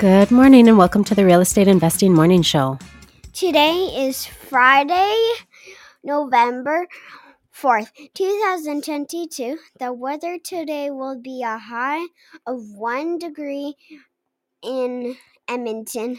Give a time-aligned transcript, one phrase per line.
[0.00, 2.78] Good morning and welcome to the Real Estate Investing Morning Show.
[3.34, 5.14] Today is Friday,
[6.02, 6.86] November
[7.54, 9.58] 4th, 2022.
[9.78, 12.02] The weather today will be a high
[12.46, 13.76] of 1 degree
[14.62, 16.18] in Edmonton,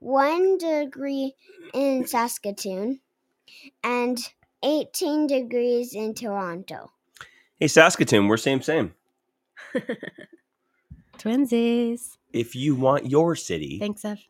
[0.00, 1.32] 1 degree
[1.72, 3.00] in Saskatoon,
[3.82, 4.18] and
[4.62, 6.90] 18 degrees in Toronto.
[7.58, 8.92] Hey, Saskatoon, we're same, same.
[11.26, 12.18] Twinsies.
[12.32, 14.20] If you want your city Thanks, Ev.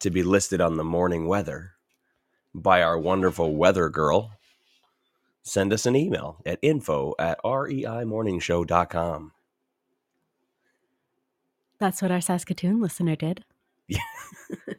[0.00, 1.72] to be listed on the morning weather
[2.54, 4.32] by our wonderful weather girl,
[5.42, 9.32] send us an email at info at reimorningshow.com.
[11.78, 13.44] That's what our Saskatoon listener did.
[13.88, 14.00] Yeah.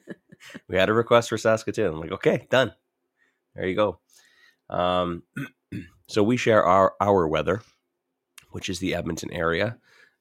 [0.67, 1.93] We had a request for Saskatoon.
[1.93, 2.73] I'm like, okay, done.
[3.55, 3.99] There you go.
[4.69, 5.23] Um,
[6.07, 7.61] so we share our our weather,
[8.51, 9.77] which is the Edmonton area.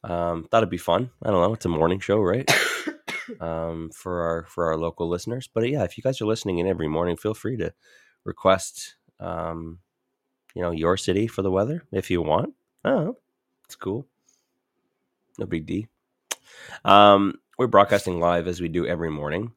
[0.07, 1.11] Um, thought it'd be fun.
[1.23, 1.53] I don't know.
[1.53, 2.49] It's a morning show, right?
[3.41, 5.49] um, for our for our local listeners.
[5.53, 7.75] But yeah, if you guys are listening in every morning, feel free to
[8.25, 9.81] request, um,
[10.55, 12.55] you know, your city for the weather if you want.
[12.85, 13.17] Oh,
[13.65, 14.07] it's cool.
[15.39, 15.89] No big D.
[16.85, 19.53] Um, we're broadcasting live as we do every morning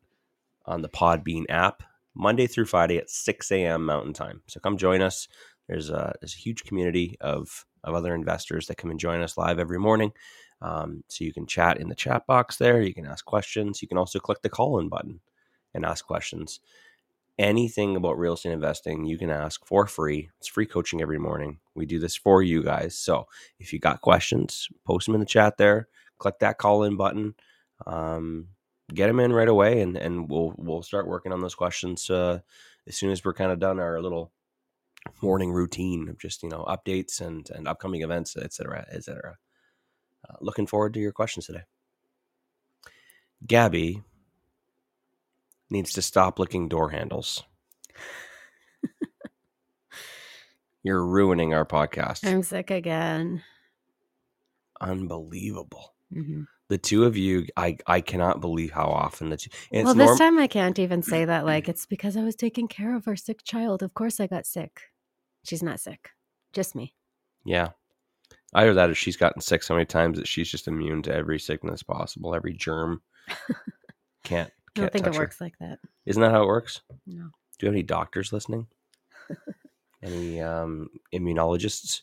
[0.66, 1.84] on the Podbean app,
[2.16, 3.86] Monday through Friday at 6 a.m.
[3.86, 4.42] Mountain Time.
[4.48, 5.28] So come join us.
[5.68, 9.38] There's a, there's a huge community of, of other investors that come and join us
[9.38, 10.12] live every morning.
[10.62, 12.82] Um, so you can chat in the chat box there.
[12.82, 13.82] You can ask questions.
[13.82, 15.22] You can also click the call in button
[15.74, 16.60] and ask questions.
[17.38, 20.30] Anything about real estate investing, you can ask for free.
[20.40, 21.60] It's free coaching every morning.
[21.74, 22.98] We do this for you guys.
[22.98, 23.28] So
[23.60, 25.88] if you got questions, post them in the chat there.
[26.18, 27.36] Click that call in button.
[27.88, 28.50] Um,
[28.94, 32.40] get them in right away, and and we'll we'll start working on those questions uh,
[32.88, 34.32] as soon as we're kind of done our little
[35.22, 39.38] morning routine of just you know updates and and upcoming events, et cetera, et cetera.
[40.30, 41.64] Uh, looking forward to your questions today.
[43.46, 44.04] Gabby
[45.70, 47.44] needs to stop licking door handles.
[50.84, 52.26] You're ruining our podcast.
[52.26, 53.44] I'm sick again.
[54.80, 55.94] Unbelievable.
[56.12, 59.50] hmm The two of you, I I cannot believe how often the two.
[59.74, 61.46] and Well, this norm- time I can't even say that.
[61.46, 63.84] Like, it's because I was taking care of our sick child.
[63.84, 64.82] Of course I got sick.
[65.44, 66.10] She's not sick,
[66.54, 66.94] just me.
[67.46, 67.70] Yeah.
[68.54, 71.40] Either that or she's gotten sick so many times that she's just immune to every
[71.40, 73.02] sickness possible, every germ.
[74.24, 74.50] Can't.
[74.50, 75.22] I don't can't think it her.
[75.22, 75.80] works like that.
[76.06, 76.82] Isn't that how it works?
[77.08, 77.30] No.
[77.58, 78.68] Do you have any doctors listening?
[80.04, 82.02] any um, immunologists?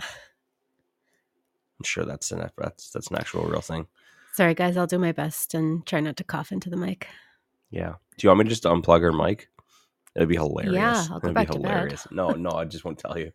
[0.00, 3.86] I'm sure that's an that's that's an actual real thing.
[4.32, 4.76] Sorry, guys.
[4.76, 7.08] I'll do my best and try not to cough into the mic.
[7.70, 7.94] Yeah.
[8.16, 9.48] Do you want me to just unplug her mic?
[10.14, 10.74] It'd be hilarious.
[10.74, 11.98] Yeah, I'll go It'd back be to bed.
[12.10, 13.32] No, no, I just won't tell you.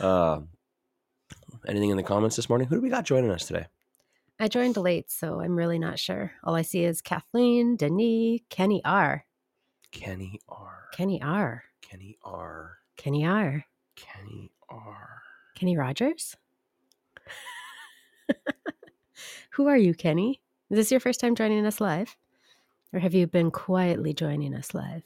[0.00, 0.40] uh,
[1.66, 2.68] anything in the comments this morning?
[2.68, 3.66] Who do we got joining us today?
[4.38, 6.32] I joined late, so I'm really not sure.
[6.44, 9.24] All I see is Kathleen, Denis, Kenny R.
[9.90, 10.84] Kenny R.
[10.92, 11.64] Kenny R.
[11.82, 12.78] Kenny R.
[12.96, 13.66] Kenny R.
[13.96, 15.22] Kenny R.
[15.54, 16.36] Kenny Rogers?
[19.50, 20.40] Who are you, Kenny?
[20.70, 22.16] Is this your first time joining us live?
[22.92, 25.04] Or have you been quietly joining us live?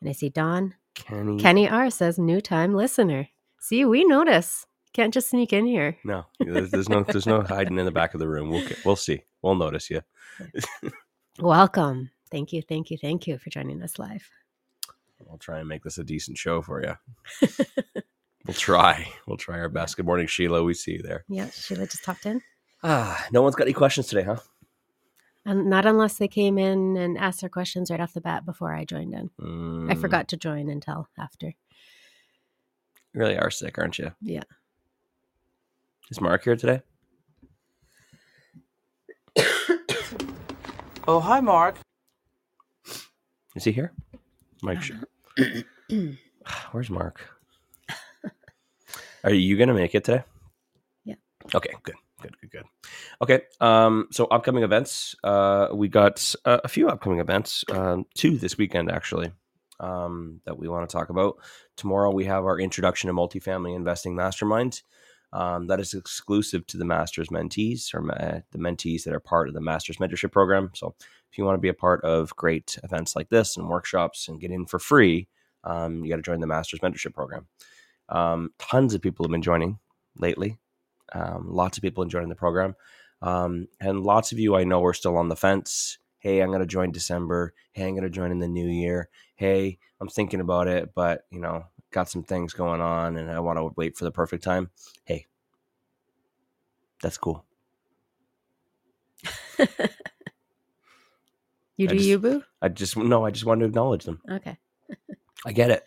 [0.00, 0.74] And I see Don.
[0.94, 1.38] Kenny.
[1.38, 3.28] Kenny R says, new time listener.
[3.60, 4.66] See, we notice.
[4.92, 5.96] Can't just sneak in here.
[6.04, 8.48] No, there's, there's no there's no hiding in the back of the room.
[8.48, 9.24] We'll we'll see.
[9.42, 10.02] We'll notice you.
[11.40, 12.10] Welcome.
[12.30, 14.28] Thank you, thank you, thank you for joining us live.
[15.18, 16.94] We'll try and make this a decent show for you.
[18.46, 19.08] we'll try.
[19.26, 19.96] We'll try our best.
[19.96, 20.62] Good morning, Sheila.
[20.62, 21.24] We see you there.
[21.28, 22.40] Yeah, Sheila just popped in.
[22.84, 24.36] Ah, no one's got any questions today, huh?
[25.46, 28.72] And not unless they came in and asked their questions right off the bat before
[28.74, 29.30] I joined in.
[29.38, 29.42] I
[29.94, 31.48] Mm, forgot to join until after.
[31.48, 31.54] You
[33.20, 34.12] really are sick, aren't you?
[34.22, 34.42] Yeah.
[36.10, 36.80] Is Mark here today?
[41.06, 41.76] Oh, hi, Mark.
[43.54, 43.92] Is he here?
[44.62, 44.92] Mike, sh-
[46.72, 47.20] where's Mark?
[49.22, 50.24] Are you gonna make it today?
[51.04, 51.16] Yeah.
[51.54, 51.74] Okay.
[51.82, 51.94] Good.
[52.24, 52.40] Good.
[52.40, 52.50] Good.
[52.50, 52.64] Good.
[53.22, 53.42] Okay.
[53.60, 54.08] Um.
[54.10, 55.14] So upcoming events.
[55.22, 55.68] Uh.
[55.72, 57.64] We got uh, a few upcoming events.
[57.70, 58.06] Um.
[58.14, 59.32] Two this weekend actually.
[59.80, 60.40] Um.
[60.46, 61.36] That we want to talk about.
[61.76, 64.82] Tomorrow we have our introduction to multifamily investing mastermind.
[65.34, 69.48] Um, that is exclusive to the master's mentees or ma- the mentees that are part
[69.48, 70.70] of the master's mentorship program.
[70.74, 70.94] So
[71.30, 74.40] if you want to be a part of great events like this and workshops and
[74.40, 75.26] get in for free,
[75.64, 77.48] um, you got to join the master's mentorship program.
[78.08, 79.80] Um, tons of people have been joining
[80.16, 80.56] lately.
[81.14, 82.74] Um, lots of people enjoying the program.
[83.22, 85.96] Um, and lots of you I know are still on the fence.
[86.18, 87.54] Hey, I'm going to join December.
[87.72, 89.08] Hey, I'm going to join in the new year.
[89.36, 93.38] Hey, I'm thinking about it, but you know, got some things going on and I
[93.40, 94.70] want to wait for the perfect time.
[95.04, 95.26] Hey,
[97.00, 97.44] that's cool.
[101.76, 102.44] You I do just- you, boo?
[102.62, 104.20] I just no, I just wanted to acknowledge them.
[104.30, 104.56] Okay.
[105.44, 105.82] I get it.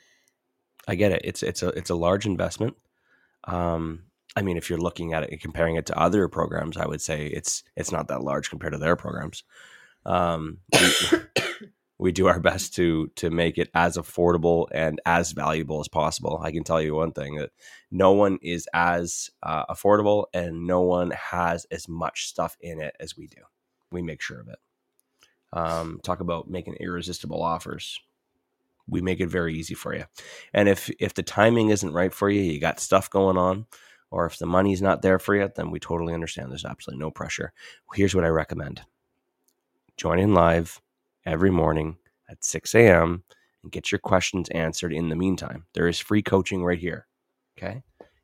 [0.86, 1.22] I get it.
[1.24, 2.76] It's it's a it's a large investment.
[3.46, 4.04] Um,
[4.38, 7.02] I mean, if you're looking at it and comparing it to other programs, I would
[7.02, 9.44] say it's it's not that large compared to their programs.
[10.06, 11.20] Um, we,
[11.98, 16.40] we do our best to to make it as affordable and as valuable as possible.
[16.44, 17.50] I can tell you one thing that
[17.90, 22.96] no one is as uh, affordable and no one has as much stuff in it
[23.00, 23.42] as we do.
[23.92, 24.60] We make sure of it.
[25.52, 28.00] Um, talk about making irresistible offers
[28.90, 30.06] we make it very easy for you.
[30.54, 33.66] And if if the timing isn't right for you, you got stuff going on,
[34.12, 36.52] or if the money's not there for you, then we totally understand.
[36.52, 37.54] There's absolutely no pressure.
[37.94, 38.82] Here's what I recommend:
[39.98, 40.82] join in live
[41.26, 41.98] every morning
[42.30, 43.24] at 6 a.m.
[43.64, 44.94] and get your questions answered.
[44.94, 47.08] In the meantime, there is free coaching right here.
[47.58, 47.84] Okay.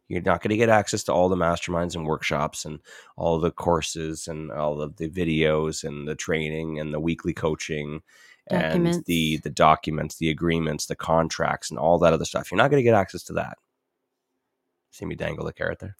[0.09, 2.79] You're not going to get access to all the masterminds and workshops and
[3.15, 8.01] all the courses and all of the videos and the training and the weekly coaching
[8.47, 12.51] and the the documents, the agreements, the contracts, and all that other stuff.
[12.51, 13.57] You're not going to get access to that.
[14.93, 15.97] See me dangle the carrot there.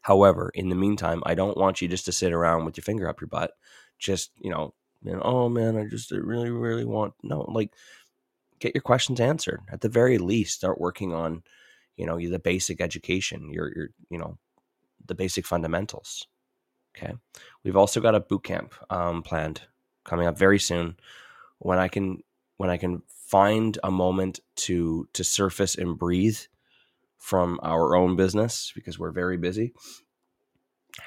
[0.00, 3.08] However, in the meantime, I don't want you just to sit around with your finger
[3.08, 3.52] up your butt.
[3.96, 4.74] Just you know,
[5.04, 7.42] you know, oh man, I just really, really want no.
[7.42, 7.72] Like,
[8.58, 9.60] get your questions answered.
[9.70, 11.44] At the very least, start working on,
[11.96, 13.52] you know, the basic education.
[13.52, 14.36] Your your you know,
[15.06, 16.26] the basic fundamentals.
[16.96, 17.14] Okay.
[17.62, 19.60] We've also got a boot camp um, planned
[20.02, 20.96] coming up very soon.
[21.60, 22.24] When I can
[22.56, 26.40] when I can find a moment to to surface and breathe
[27.20, 29.72] from our own business because we're very busy,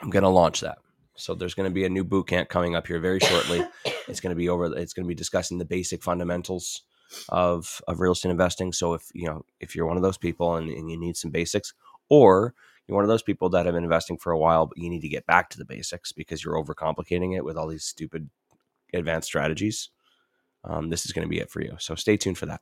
[0.01, 0.77] I'm going to launch that.
[1.15, 3.65] So there's going to be a new boot camp coming up here very shortly.
[4.07, 4.65] it's going to be over.
[4.77, 6.83] It's going to be discussing the basic fundamentals
[7.29, 8.71] of of real estate investing.
[8.71, 11.31] So if you know if you're one of those people and, and you need some
[11.31, 11.73] basics,
[12.09, 12.53] or
[12.87, 15.01] you're one of those people that have been investing for a while, but you need
[15.01, 18.29] to get back to the basics because you're overcomplicating it with all these stupid
[18.93, 19.89] advanced strategies.
[20.63, 21.75] Um, this is going to be it for you.
[21.79, 22.61] So stay tuned for that.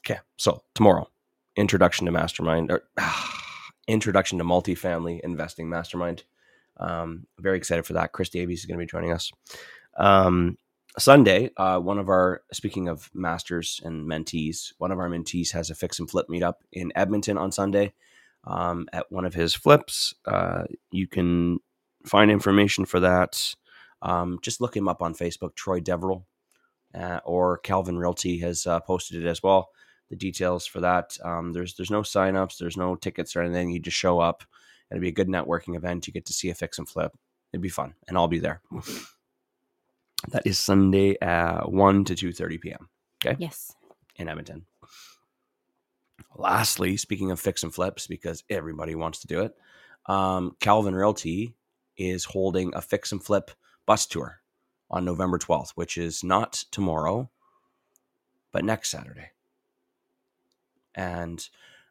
[0.00, 1.08] Okay, so tomorrow,
[1.56, 2.82] introduction to mastermind or
[3.88, 6.24] introduction to multifamily investing mastermind.
[6.78, 8.12] Um, very excited for that.
[8.12, 9.32] Chris Davies is going to be joining us.
[9.96, 10.58] Um,
[10.98, 15.68] Sunday, uh, one of our speaking of masters and mentees, one of our mentees has
[15.68, 17.92] a fix and flip meetup in Edmonton on Sunday.
[18.44, 21.58] Um, at one of his flips, uh, you can
[22.06, 23.54] find information for that.
[24.02, 26.26] Um, just look him up on Facebook, Troy Deverell,
[26.94, 29.70] uh, or Calvin Realty has uh, posted it as well.
[30.10, 31.16] The details for that.
[31.24, 33.70] Um, there's there's no signups, there's no tickets or anything.
[33.70, 34.44] You just show up.
[34.90, 36.06] It'll be a good networking event.
[36.06, 37.12] You get to see a fix and flip.
[37.52, 38.60] It'd be fun, and I'll be there.
[40.30, 42.88] That is Sunday at one to two thirty p.m.
[43.24, 43.36] Okay.
[43.38, 43.72] Yes.
[44.16, 44.66] in Edmonton.
[46.34, 49.54] Lastly, speaking of fix and flips, because everybody wants to do it,
[50.06, 51.54] um, Calvin Realty
[51.96, 53.50] is holding a fix and flip
[53.86, 54.40] bus tour
[54.90, 57.30] on November 12th, which is not tomorrow,
[58.52, 59.30] but next Saturday.
[60.96, 61.46] And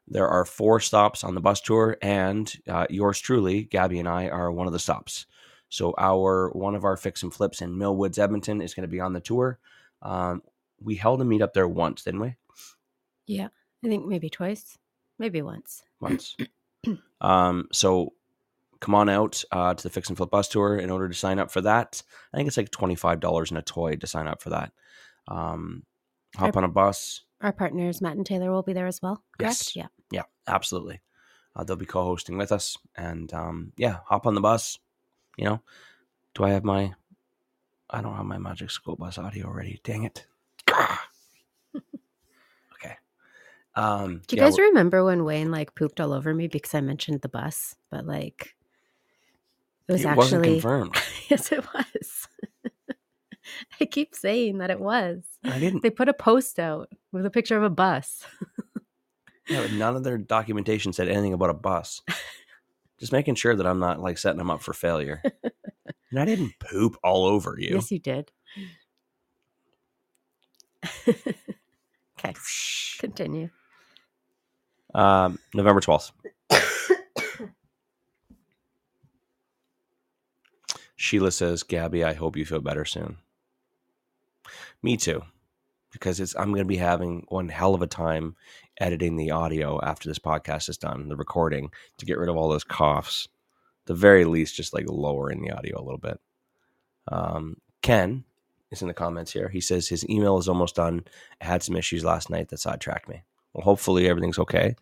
[0.07, 4.27] there are four stops on the bus tour, and uh, yours truly, Gabby and I,
[4.27, 5.25] are one of the stops.
[5.69, 8.99] So our one of our fix and flips in Millwoods, Edmonton, is going to be
[8.99, 9.59] on the tour.
[10.01, 10.41] Um,
[10.79, 12.35] we held a meetup there once, didn't we?
[13.25, 13.47] Yeah.
[13.83, 14.77] I think maybe twice,
[15.19, 15.83] maybe once.
[15.99, 16.35] Once.
[17.21, 18.13] um, so
[18.79, 21.39] come on out uh, to the Fix and Flip Bus Tour in order to sign
[21.39, 22.01] up for that.
[22.33, 24.71] I think it's like twenty five dollars and a toy to sign up for that.
[25.27, 25.83] Um,
[26.35, 27.21] hop Our- on a bus.
[27.45, 29.23] Our partners, Matt and Taylor, will be there as well.
[29.37, 29.75] Correct?
[29.75, 29.75] Yes.
[29.75, 29.87] Yeah.
[30.09, 31.01] Yeah, absolutely.
[31.55, 34.79] Uh, they'll be co-hosting with us, and um, yeah, hop on the bus.
[35.37, 35.61] You know,
[36.33, 36.95] do I have my?
[37.87, 39.79] I don't have my Magic School Bus audio ready.
[39.83, 40.25] Dang it.
[42.73, 42.97] Okay.
[43.75, 46.81] Um, Do you yeah, guys remember when Wayne like pooped all over me because I
[46.81, 47.75] mentioned the bus?
[47.91, 48.55] But like,
[49.87, 50.95] it was it wasn't actually confirmed.
[51.29, 52.27] yes, it was.
[53.81, 55.23] I keep saying that it was.
[55.43, 55.83] I didn't.
[55.83, 58.25] They put a post out with a picture of a bus.
[59.47, 62.01] yeah, none of their documentation said anything about a bus.
[62.99, 65.21] Just making sure that I'm not like setting them up for failure.
[66.11, 67.75] and I didn't poop all over you.
[67.75, 68.31] Yes, you did.
[71.07, 72.33] okay,
[72.99, 73.49] continue.
[74.93, 76.11] Um, November 12th.
[80.95, 83.17] Sheila says, Gabby, I hope you feel better soon.
[84.85, 85.23] Me too,
[85.91, 88.35] because it's I'm going to be having one hell of a time
[88.79, 92.49] editing the audio after this podcast is done, the recording, to get rid of all
[92.49, 93.27] those coughs.
[93.87, 96.19] The very least, just like lowering the audio a little bit.
[97.11, 98.25] Um, Ken
[98.69, 99.49] is in the comments here.
[99.49, 101.03] He says his email is almost done.
[101.41, 103.23] I had some issues last night that sidetracked me.
[103.53, 104.75] Well, hopefully everything's okay.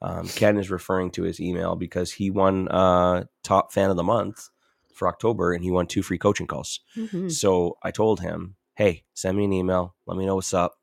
[0.00, 4.02] Um, Ken is referring to his email because he won uh, top fan of the
[4.02, 4.48] month
[4.94, 6.80] for October and he won two free coaching calls.
[6.96, 7.30] Mhm.
[7.30, 9.94] So I told him, hey, send me an email.
[10.06, 10.78] Let me know what's up.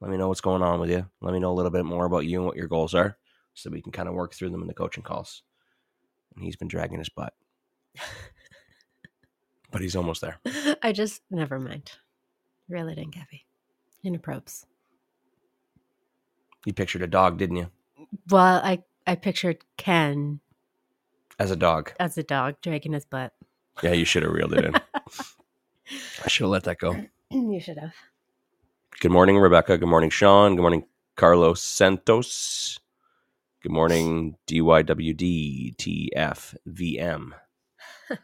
[0.00, 1.06] Let me know what's going on with you.
[1.20, 3.16] Let me know a little bit more about you and what your goals are
[3.54, 5.42] so we can kind of work through them in the coaching calls.
[6.34, 7.32] And he's been dragging his butt.
[9.70, 10.38] but he's almost there.
[10.82, 11.92] I just never mind.
[12.68, 13.46] Reel it in, Gabby.
[14.22, 14.66] probes,
[16.66, 17.70] You pictured a dog, didn't you?
[18.28, 20.40] Well, I I pictured Ken
[21.38, 21.92] As a dog.
[21.98, 23.32] as a dog dragging his butt.
[23.82, 24.74] Yeah, you should have reeled it in.
[26.24, 26.96] I should have let that go.
[27.30, 27.94] you should have.
[29.00, 29.78] Good morning, Rebecca.
[29.78, 30.56] Good morning, Sean.
[30.56, 30.84] Good morning,
[31.16, 32.78] Carlos Santos.
[33.62, 37.30] Good morning, DYWDTFVM.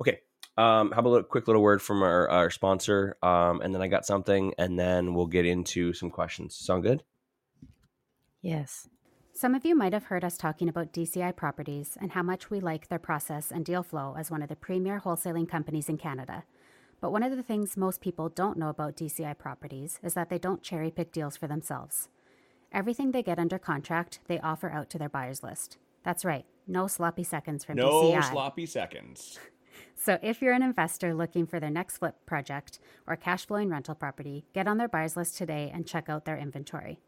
[0.00, 0.20] okay.
[0.56, 3.16] Um, how about a quick little word from our, our sponsor?
[3.22, 6.56] Um, and then I got something, and then we'll get into some questions.
[6.56, 7.04] Sound good?
[8.42, 8.88] Yes.
[9.38, 12.58] Some of you might have heard us talking about DCI Properties and how much we
[12.58, 16.42] like their process and deal flow as one of the premier wholesaling companies in Canada.
[17.00, 20.38] But one of the things most people don't know about DCI Properties is that they
[20.38, 22.08] don't cherry pick deals for themselves.
[22.72, 25.78] Everything they get under contract, they offer out to their buyers list.
[26.02, 28.14] That's right, no sloppy seconds from No DCI.
[28.14, 29.38] No sloppy seconds.
[29.94, 33.94] So if you're an investor looking for their next flip project or cash flowing rental
[33.94, 36.98] property, get on their buyers list today and check out their inventory.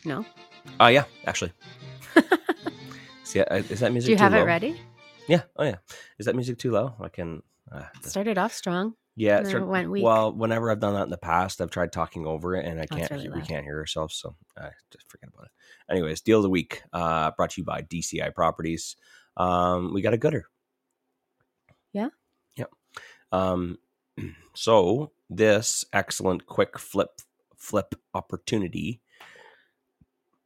[0.03, 0.25] No.
[0.79, 1.51] Oh, yeah, actually.
[3.23, 4.41] See, uh, is that music Do you too have low?
[4.41, 4.79] it ready?
[5.27, 5.43] Yeah.
[5.55, 5.75] Oh, yeah.
[6.19, 6.95] Is that music too low?
[6.99, 7.43] I can.
[7.71, 8.95] Uh, Started off strong.
[9.15, 9.37] yeah.
[9.37, 10.03] and It then it went weak.
[10.03, 12.83] Well, whenever I've done that in the past, I've tried talking over it, and I
[12.91, 13.11] Oh, it's can't.
[13.11, 13.47] really we loud.
[13.47, 15.51] can't hear ourselves, so I just forget about it.
[15.91, 18.97] Anyways, deal of the week uh, brought to you by DCI Properties.
[19.37, 20.45] Um, we got a gooder.
[21.93, 22.09] Yeah?
[23.31, 23.77] Um,
[24.53, 27.21] so this excellent quick flip
[27.55, 29.01] flip opportunity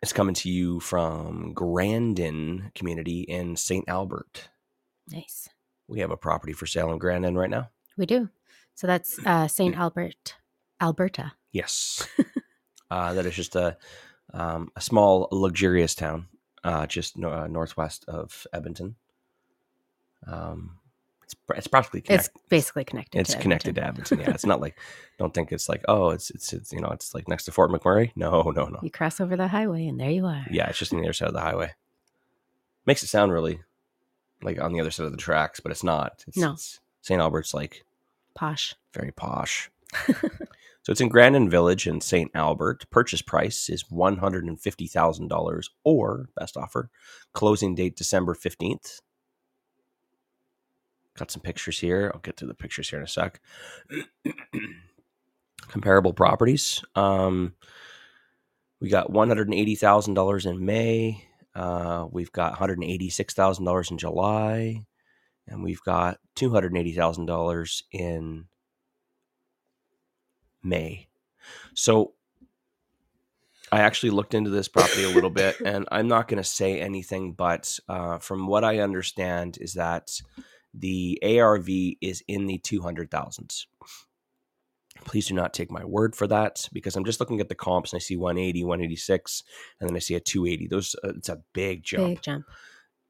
[0.02, 3.86] is coming to you from Grandin community in St.
[3.88, 4.50] Albert.
[5.10, 5.50] Nice.
[5.88, 7.70] We have a property for sale in Grandin right now.
[7.98, 8.30] We do.
[8.76, 9.76] So that's uh, St.
[9.80, 10.36] Albert,
[10.82, 11.34] Alberta.
[11.52, 12.08] Yes.
[12.92, 13.78] uh, that is just a
[14.34, 16.28] um, a small luxurious town,
[16.64, 18.96] uh, just no, uh, northwest of Edmonton.
[20.28, 20.80] Um,
[21.26, 22.32] it's it's practically connected.
[22.32, 23.20] It's basically connected.
[23.20, 24.20] It's to connected to Edmonton.
[24.20, 24.78] Yeah, it's not like
[25.20, 27.72] don't think it's like oh it's it's it's you know it's like next to Fort
[27.72, 28.12] McMurray.
[28.16, 28.80] No, no, no.
[28.82, 30.46] You cross over the highway and there you are.
[30.50, 31.72] Yeah, it's just on the other side of the highway.
[32.86, 33.60] Makes it sound really
[34.44, 36.24] like on the other side of the tracks, but it's not.
[36.28, 36.56] It's, No.
[37.02, 37.22] St.
[37.22, 37.84] Albert's like
[38.36, 38.76] Posh.
[38.94, 39.70] very posh.
[40.08, 42.30] so it's in Grandin Village in St.
[42.34, 42.86] Albert.
[42.90, 46.90] Purchase price is one hundred and fifty thousand dollars, or best offer.
[47.34, 49.02] Closing date December fifteenth.
[51.18, 52.12] Got some pictures here.
[52.14, 53.40] I'll get to the pictures here in a sec.
[55.68, 56.84] Comparable properties.
[56.96, 57.54] Um,
[58.82, 61.26] we got one hundred and eighty thousand dollars in May.
[61.56, 64.86] Uh, we've got one hundred and eighty-six thousand dollars in July,
[65.48, 68.46] and we've got two hundred eighty thousand dollars in
[70.62, 71.08] May.
[71.74, 72.14] So
[73.72, 76.80] I actually looked into this property a little bit, and I'm not going to say
[76.82, 80.12] anything, but uh, from what I understand, is that
[80.78, 81.68] the ARV
[82.02, 83.66] is in the 200,000s.
[85.04, 87.92] Please do not take my word for that because I'm just looking at the comps
[87.92, 89.44] and I see 180, 186,
[89.80, 90.68] and then I see a 280.
[90.68, 92.46] Those uh, it's a big jump Big jump.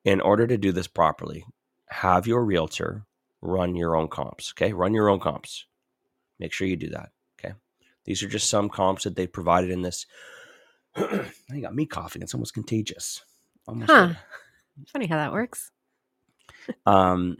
[0.03, 1.45] in order to do this properly,
[1.89, 3.05] have your realtor
[3.41, 4.51] run your own comps.
[4.57, 4.73] Okay.
[4.73, 5.65] Run your own comps.
[6.39, 7.11] Make sure you do that.
[7.39, 7.53] Okay.
[8.05, 10.07] These are just some comps that they provided in this.
[10.95, 12.23] I got me coughing.
[12.23, 13.21] It's almost contagious.
[13.67, 14.13] Almost Huh.
[14.91, 15.71] Funny how that works.
[16.85, 17.37] Um,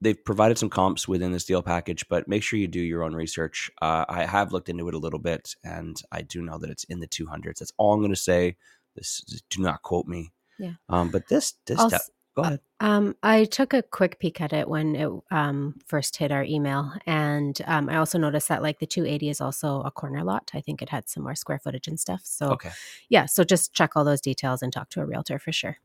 [0.00, 3.14] they've provided some comps within this deal package, but make sure you do your own
[3.14, 3.70] research.
[3.82, 6.84] Uh, I have looked into it a little bit, and I do know that it's
[6.84, 7.58] in the 200s.
[7.58, 8.56] That's all I'm going to say.
[8.94, 10.32] This do not quote me.
[10.58, 10.74] Yeah.
[10.88, 12.02] Um, but this this step,
[12.34, 12.60] go ahead.
[12.80, 16.92] Um, I took a quick peek at it when it um, first hit our email,
[17.06, 20.50] and um, I also noticed that like the 280 is also a corner lot.
[20.54, 22.22] I think it had some more square footage and stuff.
[22.24, 22.70] So Okay.
[23.08, 25.78] yeah, so just check all those details and talk to a realtor for sure.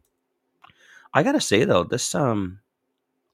[1.13, 2.59] I gotta say though, this um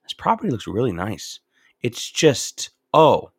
[0.02, 1.40] this property looks really nice.
[1.82, 3.30] It's just oh,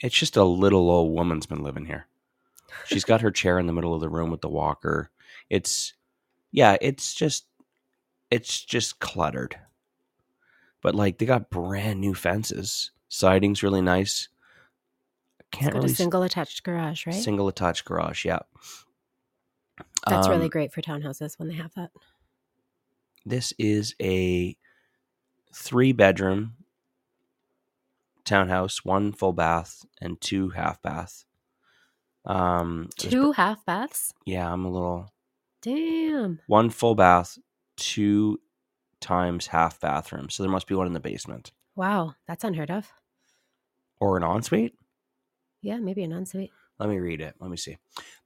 [0.00, 2.06] it's just a little old woman's been living here.
[2.86, 5.10] She's got her chair in the middle of the room with the walker.
[5.48, 5.94] It's
[6.52, 7.46] yeah, it's just
[8.30, 9.56] it's just cluttered.
[10.82, 12.90] But like they got brand new fences.
[13.08, 14.28] Siding's really nice.
[15.50, 17.14] Can't got really a single attached garage, right?
[17.14, 18.40] single attached garage, yeah.
[20.06, 21.90] That's really Um, great for townhouses when they have that.
[23.28, 24.56] This is a
[25.54, 26.54] three bedroom
[28.24, 31.24] townhouse, one full bath and two half bath.
[32.24, 34.12] Um, Two half baths.
[34.26, 35.12] yeah, I'm a little
[35.62, 36.40] Damn.
[36.46, 37.38] one full bath,
[37.76, 38.40] two
[39.00, 40.28] times half bathroom.
[40.30, 42.92] So there must be one in the basement Wow, that's unheard of.
[44.00, 44.74] or an ensuite.
[45.62, 46.50] Yeah, maybe an ensuite.
[46.78, 47.34] Let me read it.
[47.40, 47.76] Let me see.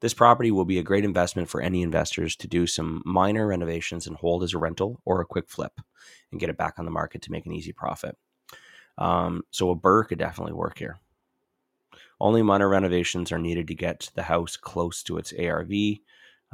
[0.01, 4.07] This property will be a great investment for any investors to do some minor renovations
[4.07, 5.81] and hold as a rental or a quick flip
[6.31, 8.17] and get it back on the market to make an easy profit.
[8.99, 11.01] Um, so a BRRRR could definitely work here.
[12.21, 15.73] Only minor renovations are needed to get the house close to its ARV.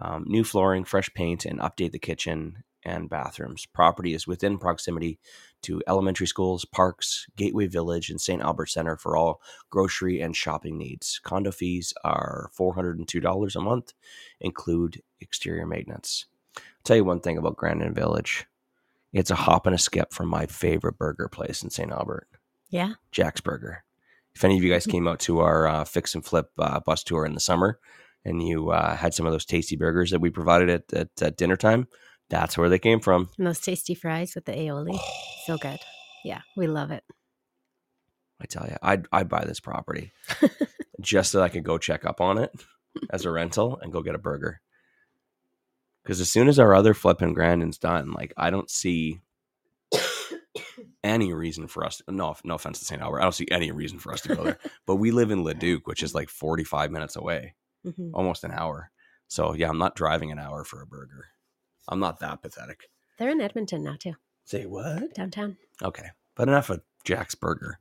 [0.01, 3.67] Um, new flooring, fresh paint, and update the kitchen and bathrooms.
[3.67, 5.19] Property is within proximity
[5.63, 8.41] to elementary schools, parks, Gateway Village, and St.
[8.43, 9.41] Albert Center for all
[9.71, 11.21] grocery and shopping needs.
[11.23, 13.93] Condo fees are $402 a month,
[14.41, 16.27] include exterior maintenance.
[16.57, 18.47] I'll tell you one thing about Grandin Village.
[19.13, 21.91] It's a hop and a skip from my favorite burger place in St.
[21.91, 22.29] Albert,
[22.71, 22.95] Yeah.
[23.11, 23.85] Jack's Burger.
[24.35, 27.03] If any of you guys came out to our uh, fix and flip uh, bus
[27.03, 27.81] tour in the summer
[28.25, 31.37] and you uh, had some of those tasty burgers that we provided at, at, at
[31.37, 31.89] dinner time,
[32.31, 33.29] that's where they came from.
[33.39, 34.99] And those tasty fries with the aioli.
[35.47, 35.79] So good.
[36.25, 37.05] Yeah, we love it.
[38.41, 40.13] I tell you, I'd I'd buy this property
[41.01, 42.53] just so I could go check up on it
[43.11, 44.61] as a rental and go get a burger.
[46.03, 49.21] Because as soon as our other flipping Grandin's done, like I don't see
[51.05, 52.03] any reason for us.
[52.09, 53.01] no, no offense to St.
[53.03, 54.59] Albert, I don't see any reason for us to go there.
[54.87, 57.55] but we live in Leduc, which is like forty five minutes away,
[57.87, 58.11] Mhm.
[58.15, 58.91] almost an hour.
[59.29, 61.27] So yeah, I'm not driving an hour for a burger.
[61.89, 62.91] I'm not that pathetic.
[63.19, 65.15] They're in Edmonton now too, Say what?
[65.15, 65.57] downtown.
[65.83, 67.79] Okay, but enough of Jack's Burger.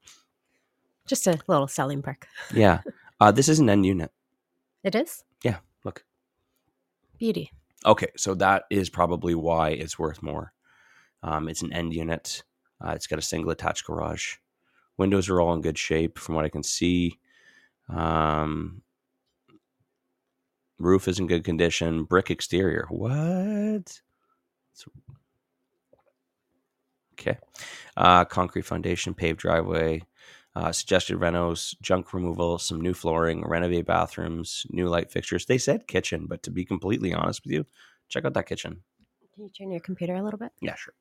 [1.06, 2.28] Just a little selling perk.
[2.54, 2.82] Yeah,
[3.20, 4.12] uh, this is an end unit.
[4.84, 6.04] It is Yeah, look.
[7.18, 7.52] beauty.
[7.86, 10.54] Okay, so that is probably why it's worth more.
[11.24, 12.44] Um, it's an end unit.
[12.84, 14.36] Uh, it's got a single attached garage.
[14.98, 17.20] Windows are all in good shape from what I can see.
[17.90, 18.82] Um,
[20.80, 22.04] roof is in good condition.
[22.04, 22.86] Brick exterior.
[22.90, 24.02] What?
[27.20, 27.38] Okay.
[27.96, 30.04] Uh, concrete foundation, paved driveway,
[30.56, 35.46] uh, suggested renos, junk removal, some new flooring, renovate bathrooms, new light fixtures.
[35.46, 37.66] They said kitchen, but to be completely honest with you,
[38.08, 38.82] check out that kitchen.
[39.34, 40.52] Can you turn your computer a little bit?
[40.62, 40.94] Yeah, sure.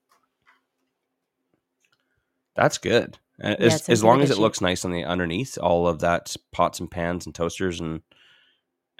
[2.54, 3.18] That's good.
[3.38, 6.80] Yeah, As, as long as it looks nice on the underneath, all of that pots
[6.80, 8.00] and pans and toasters and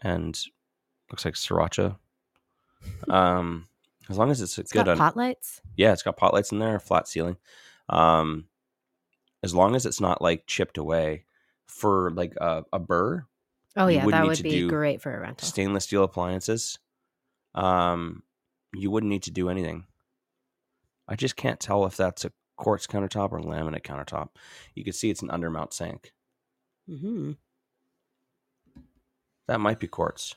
[0.03, 0.39] and
[1.11, 1.97] looks like sriracha.
[3.09, 3.67] Um,
[4.09, 5.61] as long as it's, It's good got on, pot lights.
[5.77, 7.37] yeah, it's got pot lights in there, flat ceiling.
[7.89, 8.47] Um,
[9.43, 11.25] as long as it's not like chipped away
[11.67, 13.25] for like a, a BRRRR,
[13.79, 15.47] Oh yeah, that would be great for a rental.
[15.47, 16.79] stainless steel appliances,
[17.55, 18.23] um,
[18.73, 19.85] you wouldn't need to do anything.
[21.09, 24.31] I just can't tell if that's a quartz countertop or laminate countertop.
[24.75, 26.13] You can see it's an undermount sink.
[26.89, 27.33] Mm-hmm.
[29.47, 30.35] That might be quartz.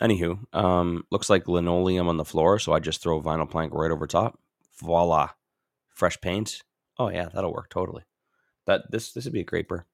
[0.00, 3.90] Anywho, um, looks like linoleum on the floor, so I just throw vinyl plank right
[3.90, 4.38] over top.
[4.78, 5.30] Voila,
[5.88, 6.62] fresh paint.
[6.98, 8.02] Oh yeah, that'll work totally.
[8.66, 9.84] That this this would be a great BRRRR.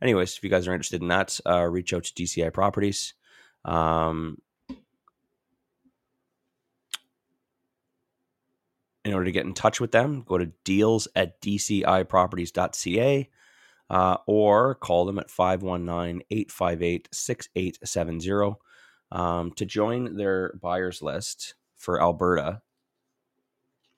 [0.00, 3.14] Anyways, if you guys are interested in that, uh, reach out to DCI Properties.
[3.64, 4.38] Um,
[9.04, 13.30] in order to get in touch with them, go to deals at dciproperties.ca
[13.90, 18.56] uh, or call them at 519 858 6870
[19.12, 22.62] um, to join their buyers list for Alberta.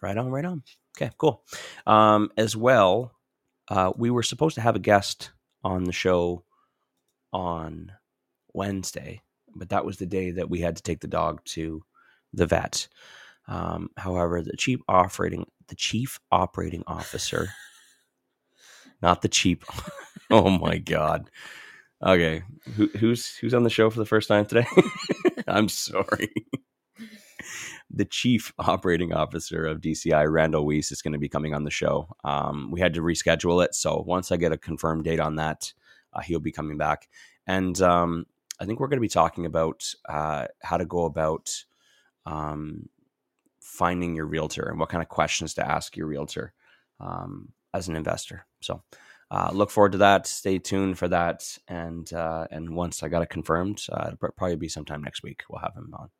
[0.00, 0.62] Right on, right on.
[0.96, 1.42] Okay, cool.
[1.86, 3.16] Um, as well,
[3.68, 6.44] uh, we were supposed to have a guest on the show
[7.32, 7.92] on
[8.58, 9.22] Wednesday,
[9.54, 11.82] but that was the day that we had to take the dog to
[12.32, 12.88] the vet.
[13.46, 17.48] Um, however, the chief operating the chief operating officer,
[19.02, 19.64] not the cheap.
[20.30, 21.30] oh my god.
[22.04, 22.42] Okay,
[22.76, 24.66] Who, who's who's on the show for the first time today?
[25.48, 26.28] I'm sorry.
[27.90, 31.70] the chief operating officer of DCI, Randall Weiss, is going to be coming on the
[31.70, 32.08] show.
[32.24, 35.72] Um, we had to reschedule it, so once I get a confirmed date on that,
[36.12, 37.08] uh, he'll be coming back.
[37.46, 38.26] And um,
[38.60, 41.64] I think we're going to be talking about uh, how to go about
[42.26, 42.88] um,
[43.60, 46.52] finding your realtor and what kind of questions to ask your realtor
[47.00, 48.46] um, as an investor.
[48.60, 48.82] So
[49.30, 50.26] uh, look forward to that.
[50.26, 51.58] Stay tuned for that.
[51.68, 55.42] And uh, and once I got it confirmed, uh, it'll probably be sometime next week.
[55.48, 56.10] We'll have him on.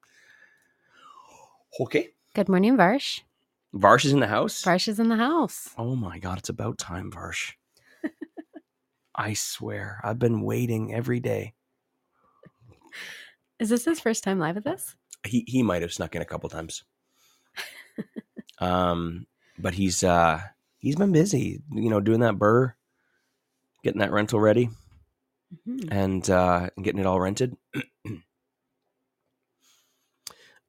[1.81, 2.11] Okay.
[2.35, 3.20] Good morning, Varsh.
[3.72, 4.62] Varsh is in the house.
[4.62, 5.70] Varsh is in the house.
[5.77, 7.55] Oh my god, it's about time, Varsh.
[9.14, 11.55] I swear, I've been waiting every day.
[13.59, 14.94] Is this his first time live at this?
[15.27, 16.85] He he might have snuck in a couple times.
[18.61, 19.27] um,
[19.59, 20.40] but he's uh
[20.79, 22.74] he's been busy, you know, doing that BRRRR,
[23.83, 24.70] getting that rental ready,
[25.66, 25.88] Mhm.
[25.90, 27.57] and uh getting it all rented.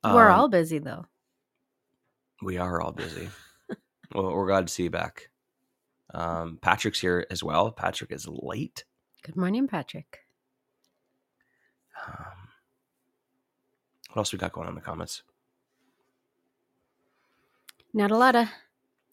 [0.03, 1.05] We're Um, all busy though.
[2.41, 3.29] We are all busy.
[4.15, 5.29] well, we're glad to see you back.
[6.13, 7.71] Um, Patrick's here as well.
[7.71, 8.86] Patrick is late.
[9.23, 10.19] Good morning, Patrick.
[14.10, 15.24] What else we got going on in the comments?
[17.93, 18.48] Not a lot of.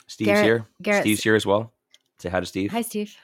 [0.07, 0.67] Steve's Garrett- here.
[0.83, 1.73] Garrett's- Steve's here as well.
[2.19, 2.71] Say hi to Steve.
[2.73, 3.17] Hi, Steve.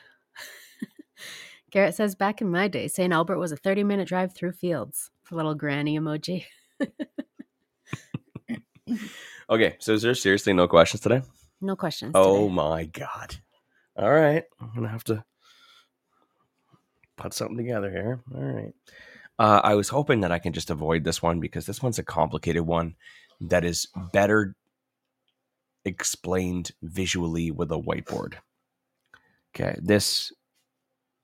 [1.70, 3.12] Garrett says, back in my day, St.
[3.12, 5.10] Albert was a 30 minute drive through fields.
[5.30, 6.44] A little granny emoji.
[9.50, 11.22] Okay, so is there seriously no questions today?
[11.60, 12.12] No questions.
[12.14, 12.54] Oh today.
[12.54, 13.36] my god!
[13.96, 15.24] All right, I'm gonna have to
[17.16, 18.20] put something together here.
[18.34, 18.72] All right.
[19.38, 22.04] Uh, I was hoping that I can just avoid this one because this one's a
[22.04, 22.94] complicated one
[23.40, 24.54] that is better
[25.84, 28.34] explained visually with a whiteboard.
[29.54, 30.32] Okay, this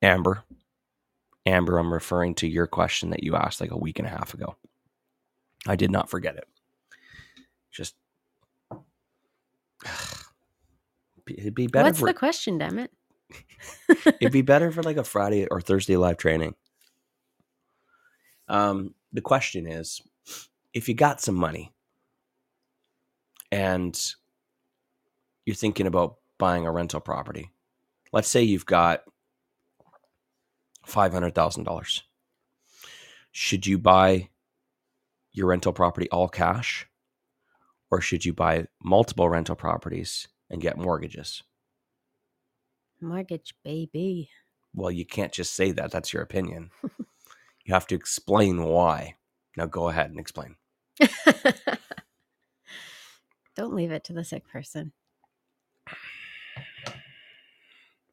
[0.02, 0.42] Amber,
[1.46, 4.34] Amber, I'm referring to your question that you asked like a week and a half
[4.34, 4.56] ago.
[5.66, 6.48] I did not forget it.
[7.70, 7.94] Just
[11.28, 11.84] it'd be better.
[11.84, 12.90] What's for, the question, damn it?
[14.20, 16.54] It'd be better for like a Friday or Thursday live training.
[18.48, 20.00] Um, the question is,
[20.72, 21.72] if you got some money
[23.50, 23.98] and
[25.44, 27.50] you're thinking about buying a rental property,
[28.12, 29.02] let's say you've got
[30.84, 32.02] five hundred thousand dollars.
[33.32, 34.30] Should you buy
[35.32, 36.86] your rental property all cash,
[37.90, 41.42] or should you buy multiple rental properties and get mortgages?
[43.00, 44.30] Mortgage, baby.
[44.74, 45.90] Well, you can't just say that.
[45.90, 46.70] That's your opinion.
[47.68, 49.14] you have to explain why.
[49.56, 50.56] Now go ahead and explain.
[53.54, 54.92] Don't leave it to the sick person.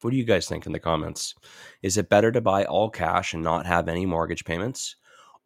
[0.02, 1.34] What do you guys think in the comments?
[1.82, 4.96] Is it better to buy all cash and not have any mortgage payments?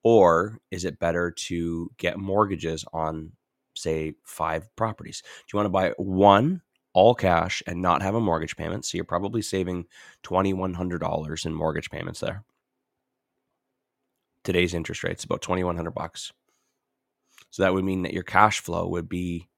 [0.02, 3.30] Or is it better to get mortgages on,
[3.76, 5.22] say, five properties?
[5.22, 6.62] Do you want to buy one
[6.94, 8.84] all cash and not have a mortgage payment?
[8.84, 9.86] So you're probably saving
[10.24, 12.42] $2,100 in mortgage payments there.
[14.44, 16.32] Today's interest rate's about 2100 bucks.
[17.50, 19.48] So that would mean that your cash flow would be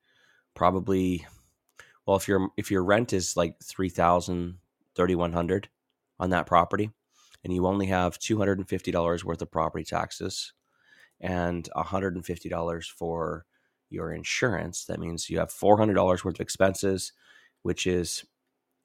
[0.54, 1.26] probably
[2.06, 4.58] well if your if your rent is like 3000
[4.94, 5.68] 3100
[6.20, 6.90] on that property
[7.44, 10.52] and you only have $250 worth of property taxes
[11.20, 13.46] and $150 for
[13.88, 17.12] your insurance that means you have $400 worth of expenses
[17.62, 18.24] which is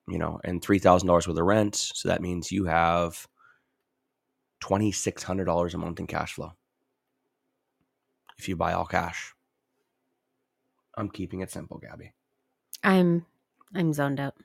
[0.08, 3.28] you know and $3000 worth of rent so that means you have
[4.62, 6.54] $2600 a month in cash flow
[8.38, 9.34] if you buy all cash
[10.98, 12.14] i'm keeping it simple gabby
[12.84, 13.26] I'm
[13.76, 14.36] I'm zoned out.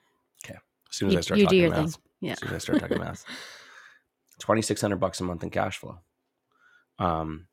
[0.45, 0.59] Okay.
[0.91, 2.03] As soon as You- i start you do talking your math thing.
[2.21, 2.33] Yeah.
[2.33, 3.25] as soon as I start talking math.
[4.39, 5.99] Twenty six hundred bucks a month in cash flow.
[6.99, 7.47] Um,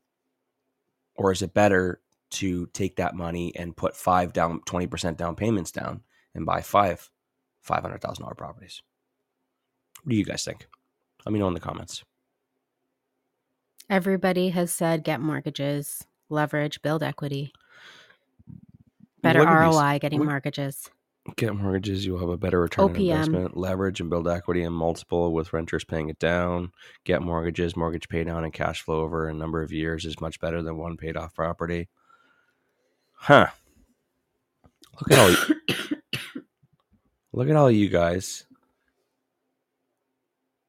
[1.16, 5.36] or is it better to take that money and put five down, twenty percent down
[5.36, 6.02] payments down,
[6.34, 7.12] and buy five
[7.62, 8.82] five hundred thousand dollar properties?
[10.04, 10.66] What do you guys think?
[11.26, 12.04] Let me know in the comments.
[13.90, 17.54] Everybody has said get mortgages, leverage, build equity.
[19.22, 20.90] Better What are these- ROI getting what- mortgages.
[21.36, 23.12] Get mortgages, you'll have a better return on OPM.
[23.12, 23.58] investment.
[23.58, 26.72] Leverage and build equity and multiple with renters paying it down.
[27.04, 30.40] Get mortgages, mortgage pay down and cash flow over a number of years is much
[30.40, 31.88] better than one paid off property.
[33.14, 33.48] Huh.
[35.02, 35.56] Look at all
[37.34, 38.46] look at all you guys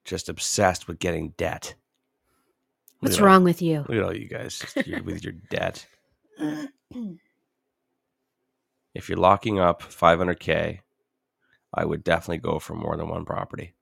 [0.04, 1.74] just obsessed with getting debt.
[3.00, 3.80] What's all- wrong with you?
[3.80, 4.64] Look at all you guys
[5.04, 5.86] with your debt.
[8.94, 10.80] If you're locking up 500k,
[11.72, 13.72] I would definitely go for more than one property.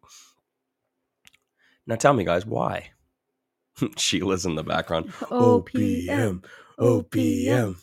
[1.87, 2.91] Now tell me, guys, why?
[3.97, 5.11] Sheila's in the background.
[5.13, 6.45] OPM.
[6.79, 7.77] OPM.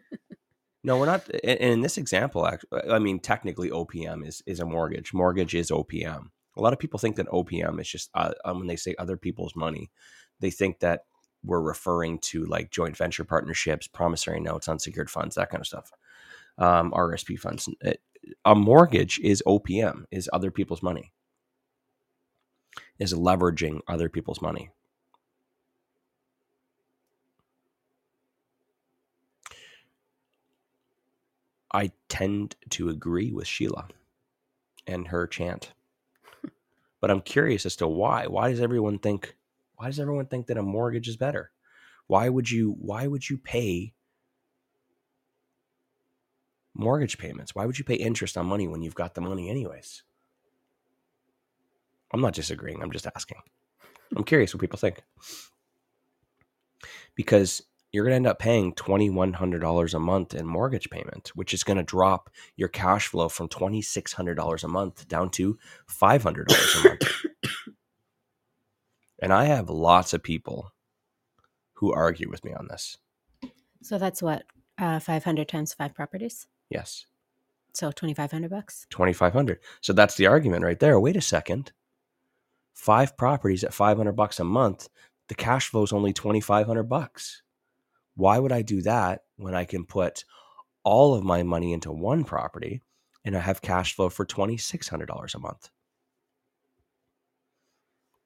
[0.84, 1.28] no, we're not.
[1.42, 5.14] And in this example, actually, I mean, technically, OPM is is a mortgage.
[5.14, 6.26] Mortgage is OPM.
[6.56, 9.16] A lot of people think that OPM is just uh, um, when they say other
[9.16, 9.90] people's money,
[10.44, 11.06] they think that
[11.42, 15.90] we're referring to like joint venture partnerships, promissory notes, unsecured funds, that kind of stuff,
[16.58, 17.66] um, RSP funds.
[18.44, 21.12] A mortgage is OPM, is other people's money,
[22.98, 24.70] is leveraging other people's money.
[31.72, 33.88] I tend to agree with Sheila
[34.86, 35.72] and her chant.
[37.00, 38.28] But I'm curious as to why.
[38.28, 39.36] Why does everyone think
[39.76, 41.50] why does everyone think that a mortgage is better?
[42.06, 43.94] Why would you why would you pay
[46.74, 47.54] mortgage payments?
[47.54, 50.02] Why would you pay interest on money when you've got the money anyways?
[52.12, 53.38] I'm not disagreeing, I'm just asking.
[54.16, 55.02] I'm curious what people think.
[57.14, 61.62] Because you're going to end up paying $2,100 a month in mortgage payment, which is
[61.62, 65.58] going to drop your cash flow from $2,600 a month down to
[65.88, 67.24] $500 a month.
[69.20, 70.72] And I have lots of people
[71.74, 72.98] who argue with me on this.
[73.82, 74.44] So that's what
[74.78, 76.46] uh, 500 times five properties.
[76.70, 77.06] Yes,
[77.74, 78.86] So 2,500 bucks.
[78.90, 80.98] 2500 So that's the argument right there.
[80.98, 81.72] Wait a second.
[82.72, 84.88] Five properties at 500 bucks a month,
[85.28, 87.42] the cash flow is only 2500 bucks.
[88.16, 90.24] Why would I do that when I can put
[90.82, 92.80] all of my money into one property
[93.24, 95.70] and I have cash flow for $2600 a month?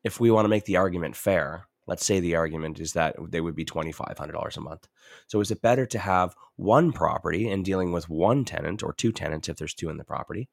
[0.08, 3.42] If we want to make the argument fair, let's say the argument is that they
[3.42, 4.88] would be $2500 a month.
[5.26, 9.12] So is it better to have one property and dealing with one tenant or two
[9.12, 10.48] tenants if there's two in the property?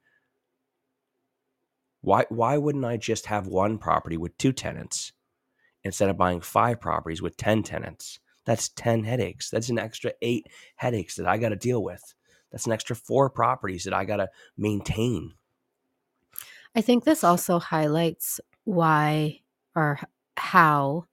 [2.02, 5.13] Why why wouldn't I just have one property with two tenants
[5.86, 8.20] instead of buying five properties with 10 tenants?
[8.44, 9.50] That's 10 headaches.
[9.50, 12.13] That's an extra 8 headaches that I got to deal with.
[12.52, 15.36] That's an extra 4 properties that I got to maintain.
[16.76, 19.39] I think this also highlights why
[19.76, 20.00] or
[20.38, 21.06] how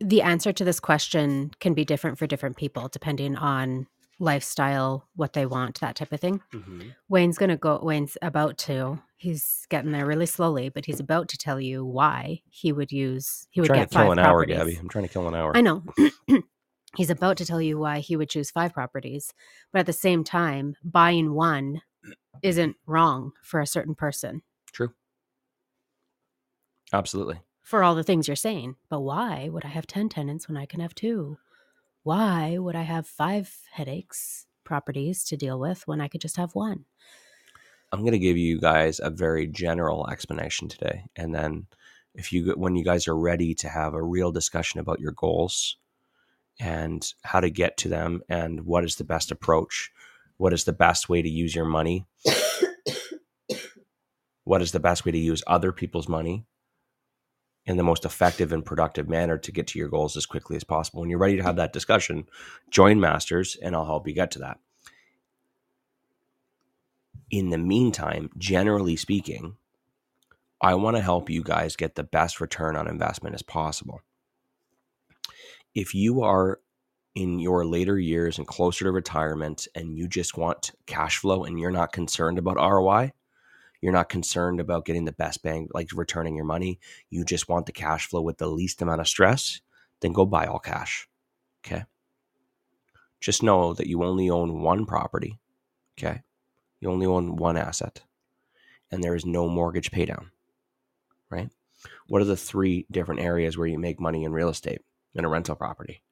[0.00, 3.86] the answer to this question can be different for different people depending on
[4.18, 6.42] lifestyle, what they want, that type of thing.
[6.54, 6.90] Mm-hmm.
[7.08, 11.28] Wayne's going to go, Wayne's about to, he's getting there really slowly, but he's about
[11.28, 14.12] to tell you why he would use, he I'm would trying get to kill five
[14.12, 14.44] an hour.
[14.44, 14.76] Gabby.
[14.76, 15.56] I'm trying to kill an hour.
[15.56, 15.84] I know.
[16.96, 19.32] He's about to tell you why he would choose five properties.
[19.72, 21.82] But at the same time, buying one
[22.42, 24.90] isn't wrong for a certain person True.
[26.92, 27.40] Absolutely.
[27.62, 28.76] for all the things you're saying.
[28.88, 31.38] But why would I have 10 tenants when I can have two?
[32.02, 36.54] Why would I have five headaches properties to deal with when I could just have
[36.54, 36.86] one?
[37.92, 41.66] I'm going to give you guys a very general explanation today, and then
[42.14, 45.76] if you when you guys are ready to have a real discussion about your goals
[46.60, 49.90] and how to get to them and what is the best approach,
[50.36, 52.06] what is the best way to use your money,
[54.44, 56.44] what is the best way to use other people's money
[57.66, 60.64] in the most effective and productive manner to get to your goals as quickly as
[60.64, 61.00] possible.
[61.00, 62.26] When you're ready to have that discussion,
[62.70, 64.58] join Masters and I'll help you get to that
[67.30, 69.56] in the meantime, generally speaking,
[70.60, 74.00] I want to help you guys get the best return on investment as possible.
[75.74, 76.60] If you are
[77.14, 81.58] in your later years and closer to retirement and you just want cash flow and
[81.58, 83.12] you're not concerned about ROI,
[83.80, 87.66] you're not concerned about getting the best bang, like returning your money, you just want
[87.66, 89.60] the cash flow with the least amount of stress,
[90.00, 91.08] then go buy all cash.
[91.64, 91.84] Okay.
[93.20, 95.38] Just know that you only own one property.
[95.98, 96.22] Okay.
[96.80, 98.02] You only own one asset,
[98.90, 100.30] and there is no mortgage paydown,
[101.28, 101.50] right?
[102.08, 104.80] What are the three different areas where you make money in real estate
[105.14, 106.02] in a rental property?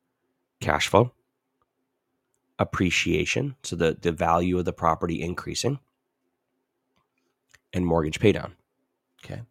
[0.61, 1.13] Cash flow,
[2.59, 5.79] appreciation, so the, the value of the property increasing,
[7.73, 8.53] and mortgage paydown.
[9.25, 9.43] Okay.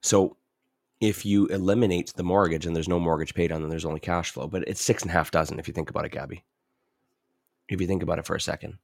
[0.00, 0.36] So
[1.00, 4.30] if you eliminate the mortgage and there's no mortgage paid on, then there's only cash
[4.30, 4.46] flow.
[4.46, 6.44] But it's six and a half dozen if you think about it, Gabby.
[7.68, 8.78] If you think about it for a second.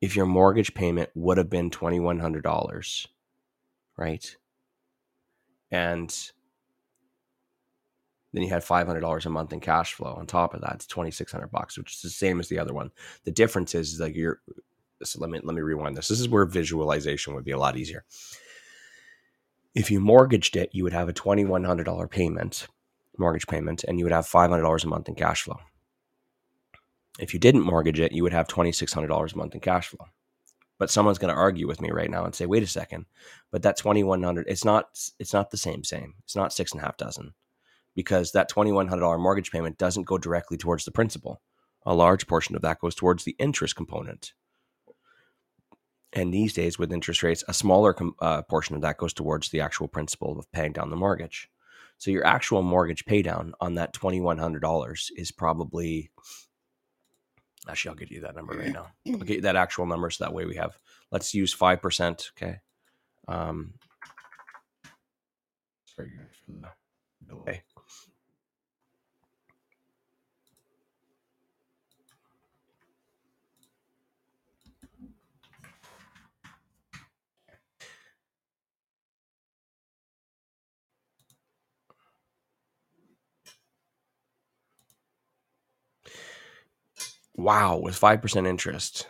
[0.00, 3.06] If your mortgage payment would have been $2,100,
[3.98, 4.36] right?
[5.70, 6.32] And
[8.32, 10.14] Then you had five hundred dollars a month in cash flow.
[10.14, 12.58] On top of that, it's twenty six hundred bucks, which is the same as the
[12.58, 12.90] other one.
[13.24, 14.40] The difference is, is like you're.
[15.02, 16.08] So let me let me rewind this.
[16.08, 18.04] This is where visualization would be a lot easier.
[19.74, 22.66] If you mortgaged it, you would have a twenty one hundred dollar payment,
[23.18, 25.58] mortgage payment, and you would have five hundred dollars a month in cash flow.
[27.18, 29.60] If you didn't mortgage it, you would have twenty six hundred dollars a month in
[29.60, 30.06] cash flow.
[30.78, 33.06] But someone's going to argue with me right now and say, "Wait a second,
[33.50, 34.88] but that twenty one hundred, it's not,
[35.18, 35.82] it's not the same.
[35.82, 36.14] Same.
[36.24, 37.32] It's not six and a half dozen
[37.94, 41.40] because that $2,100 mortgage payment doesn't go directly towards the principal.
[41.86, 44.32] A large portion of that goes towards the interest component.
[46.12, 49.50] And these days, with interest rates, a smaller com- uh, portion of that goes towards
[49.50, 51.48] the actual principal of paying down the mortgage.
[51.98, 56.10] So your actual mortgage paydown on that $2,100 is probably,
[57.68, 58.88] actually, I'll give you that number right now.
[59.06, 60.76] I'll get you that actual number so that way we have,
[61.12, 62.30] let's use 5%.
[62.36, 62.58] Okay.
[63.28, 63.74] Um,
[65.84, 66.10] sorry
[87.36, 89.06] Wow, with 5% interest,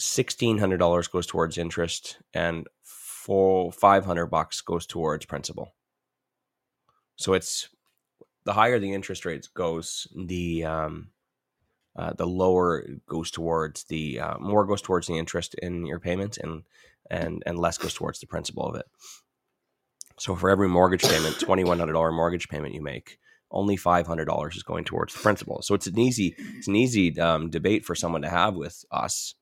[0.00, 5.74] $1,600 goes towards interest and for 500 bucks goes towards principal.
[7.16, 7.68] So it's
[8.44, 11.08] the higher the interest rates goes, the um,
[11.96, 16.36] uh, the lower goes towards the uh, more goes towards the interest in your payments
[16.36, 16.62] and
[17.10, 18.86] and and less goes towards the principal of it.
[20.18, 23.18] So for every mortgage payment, twenty one hundred dollar mortgage payment you make,
[23.50, 25.62] only five hundred dollars is going towards the principal.
[25.62, 29.34] So it's an easy it's an easy um, debate for someone to have with us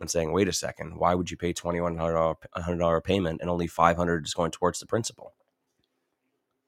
[0.00, 3.50] and saying, wait a second, why would you pay twenty one hundred dollar payment and
[3.50, 5.34] only five hundred is going towards the principal?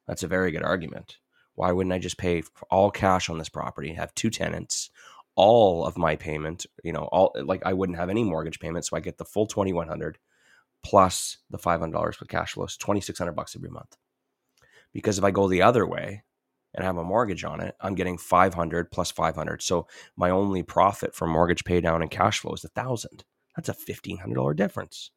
[0.07, 1.19] That's a very good argument.
[1.55, 4.91] Why wouldn't I just pay all cash on this property, have two tenants,
[5.35, 8.97] all of my payment, you know, all like I wouldn't have any mortgage payment, so
[8.97, 10.19] I get the full twenty one hundred
[10.85, 13.97] plus the five hundred dollars with cash flow, so twenty six hundred bucks every month.
[14.93, 16.23] Because if I go the other way,
[16.77, 19.63] and have a mortgage on it, I'm getting 500 plus 500.
[19.63, 23.25] So my only profit from mortgage pay down and cash flow is a thousand.
[23.57, 25.11] That's a $1,500 difference.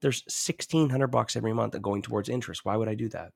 [0.00, 2.64] There's 1600 bucks every month going towards interest.
[2.64, 3.32] Why would I do that?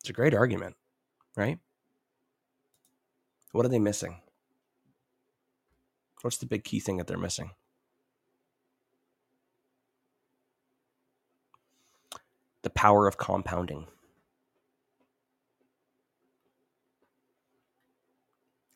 [0.00, 0.76] It's a great argument,
[1.36, 1.58] right?
[3.52, 4.20] What are they missing?
[6.22, 7.50] What's the big key thing that they're missing?
[12.62, 13.86] The power of compounding.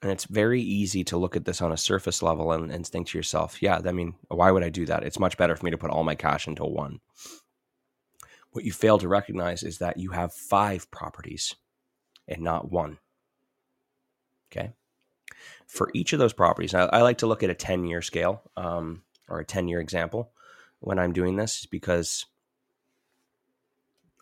[0.03, 3.09] And it's very easy to look at this on a surface level and, and think
[3.09, 5.03] to yourself, yeah, I mean, why would I do that?
[5.03, 7.01] It's much better for me to put all my cash into one.
[8.51, 11.55] What you fail to recognize is that you have five properties
[12.29, 12.99] and not one.
[14.53, 14.75] Okay.
[15.67, 18.43] For each of those properties, I, I like to look at a 10 year scale
[18.59, 20.33] um, or a 10 year example
[20.81, 22.27] when I'm doing this because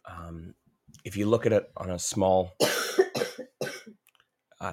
[0.05, 0.55] um,
[1.05, 2.53] if you look at it on a small,
[4.61, 4.73] uh,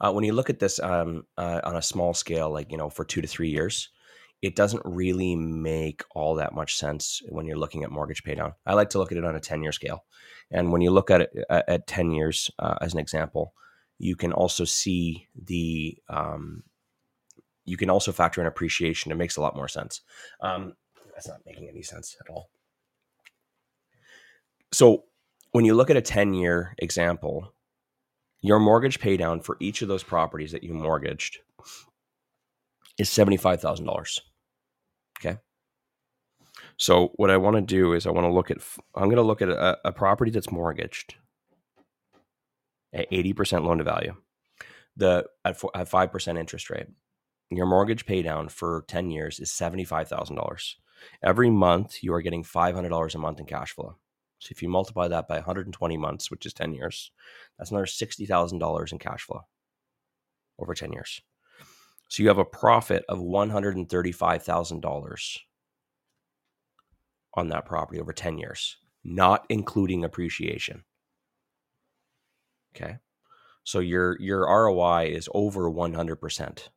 [0.00, 2.90] uh, when you look at this um, uh, on a small scale, like you know,
[2.90, 3.90] for two to three years,
[4.42, 8.54] it doesn't really make all that much sense when you're looking at mortgage paydown.
[8.66, 10.04] I like to look at it on a 10 year scale.
[10.50, 13.54] And when you look at it uh, at 10 years, uh, as an example,
[13.98, 16.64] you can also see the, um,
[17.64, 19.10] you can also factor in appreciation.
[19.10, 20.02] It makes a lot more sense.
[20.40, 20.74] Um,
[21.14, 22.50] that's not making any sense at all.
[24.76, 25.04] So
[25.52, 27.54] when you look at a 10 year example,
[28.42, 31.38] your mortgage paydown for each of those properties that you mortgaged
[32.98, 34.20] is $75,000.
[35.18, 35.38] Okay.
[36.76, 38.58] So what I want to do is I want to look at,
[38.94, 41.14] I'm going to look at a, a property that's mortgaged
[42.92, 44.14] at 80% loan to value,
[44.94, 46.88] the at, at 5% interest rate.
[47.50, 50.74] Your mortgage paydown for 10 years is $75,000.
[51.24, 53.96] Every month you are getting $500 a month in cash flow.
[54.46, 57.10] So if you multiply that by 120 months, which is 10 years,
[57.58, 59.40] that's another $60,000 in cash flow
[60.60, 61.20] over 10 years.
[62.08, 65.38] So you have a profit of $135,000
[67.34, 70.84] on that property over 10 years, not including appreciation.
[72.74, 72.98] Okay.
[73.64, 76.68] So your your ROI is over 100%.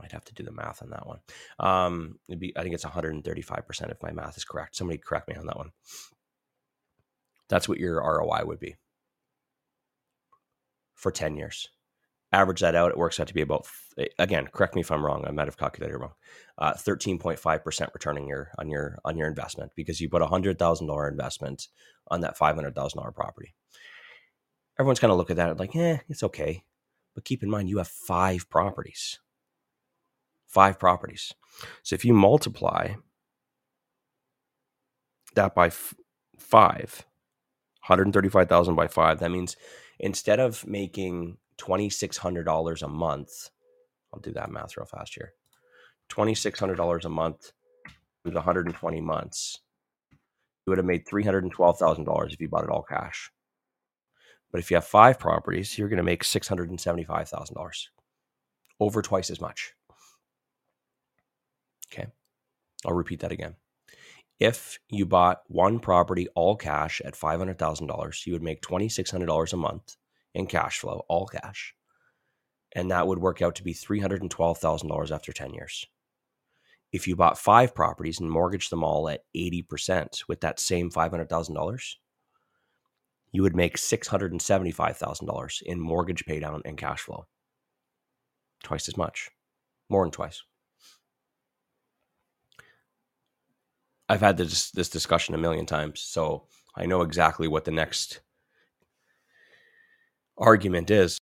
[0.00, 1.20] I'd have to do the math on that one.
[1.58, 4.76] Um, be, I think it's 135% if my math is correct.
[4.76, 5.70] Somebody correct me on that one.
[7.48, 8.76] That's what your ROI would be
[10.94, 11.68] for 10 years
[12.32, 13.66] average that out, it works out to be about
[14.18, 14.46] again.
[14.52, 15.24] Correct me if I'm wrong.
[15.26, 16.12] I might have calculated wrong.
[16.58, 20.22] Uh, thirteen point five percent returning your on your on your investment because you put
[20.22, 21.68] a hundred thousand dollar investment
[22.08, 23.54] on that five hundred thousand dollar property.
[24.78, 26.64] Everyone's kind of look at that and like, eh, it's okay.
[27.14, 29.18] But keep in mind, you have five properties.
[30.56, 31.34] Five properties.
[31.82, 32.94] So if you multiply
[35.34, 35.92] that by f-
[36.38, 37.04] five,
[37.86, 39.58] 135,000 by five, that means
[39.98, 43.50] instead of making $2,600 a month,
[44.14, 45.34] I'll do that math real fast here.
[46.08, 47.52] $2,600 a month
[48.24, 49.60] with 120 months,
[50.64, 53.30] you would have made $312,000 if you bought it all cash.
[54.50, 57.88] But if you have five properties, you're going to make $675,000,
[58.80, 59.74] over twice as much.
[61.92, 62.06] Okay.
[62.84, 63.56] I'll repeat that again.
[64.38, 69.96] If you bought one property all cash at $500,000, you would make $2,600 a month
[70.34, 71.74] in cash flow, all cash.
[72.74, 75.86] And that would work out to be $312,000 after 10 years.
[76.92, 81.94] If you bought five properties and mortgaged them all at 80% with that same $500,000,
[83.32, 87.26] you would make $675,000 in mortgage paydown and cash flow.
[88.62, 89.30] Twice as much,
[89.88, 90.42] more than twice.
[94.08, 96.46] I've had this this discussion a million times, so
[96.76, 98.20] I know exactly what the next
[100.38, 101.18] argument is.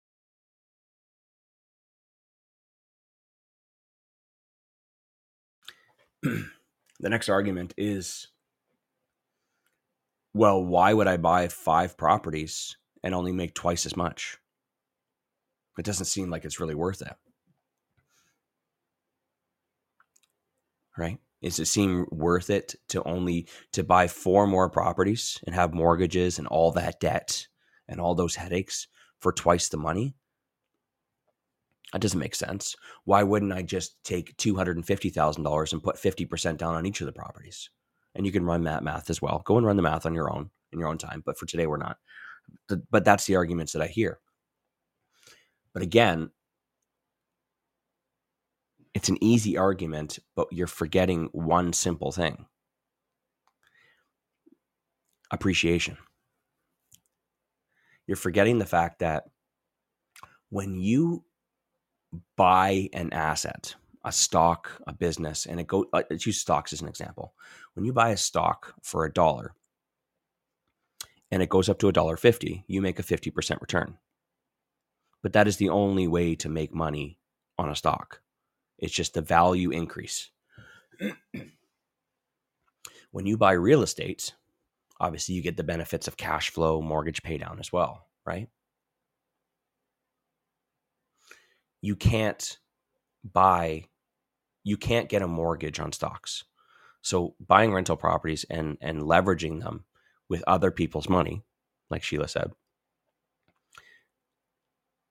[6.23, 8.27] the next argument is
[10.34, 14.38] well, why would I buy five properties and only make twice as much?
[15.77, 17.13] It doesn't seem like it's really worth it.
[20.97, 21.19] Right?
[21.42, 26.38] Does it seem worth it to only to buy four more properties and have mortgages
[26.38, 27.48] and all that debt
[27.88, 28.88] and all those headaches
[29.20, 30.16] for twice the money?
[31.94, 32.76] That doesn't make sense.
[33.06, 37.70] Why wouldn't I just take $250,000 and put 50% down on each of the properties?
[38.14, 39.42] And you can run that math as well.
[39.46, 41.24] Go and run the math on your own in your own time.
[41.26, 41.98] But for today, we're not.
[42.92, 44.20] But that's the arguments that I hear.
[45.74, 46.32] But again,
[48.94, 52.46] it's an easy argument, but you're forgetting one simple thing
[55.32, 55.98] appreciation.
[58.08, 59.26] You're forgetting the fact that
[60.50, 61.24] when you
[62.36, 66.82] buy an asset, a stock, a business, and it go uh, let's use stocks as
[66.82, 67.34] an example.
[67.76, 69.54] When you buy a stock for a dollar
[71.30, 74.00] and it goes up to a dollar fifty, you make a fifty percent return.
[75.22, 77.20] But that is the only way to make money
[77.60, 78.22] on a stock.
[78.80, 80.30] It's just the value increase.
[83.11, 84.34] when you buy real estate,
[84.99, 88.47] obviously you get the benefits of cash flow, mortgage paydown as well, right?
[91.82, 92.57] You can't
[93.23, 93.86] buy
[94.63, 96.43] you can't get a mortgage on stocks.
[97.01, 99.86] So buying rental properties and and leveraging them
[100.30, 101.43] with other people's money,
[101.89, 102.51] like Sheila said,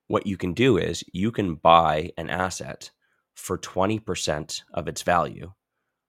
[0.06, 2.90] what you can do is you can buy an asset
[3.38, 5.52] for 20% of its value,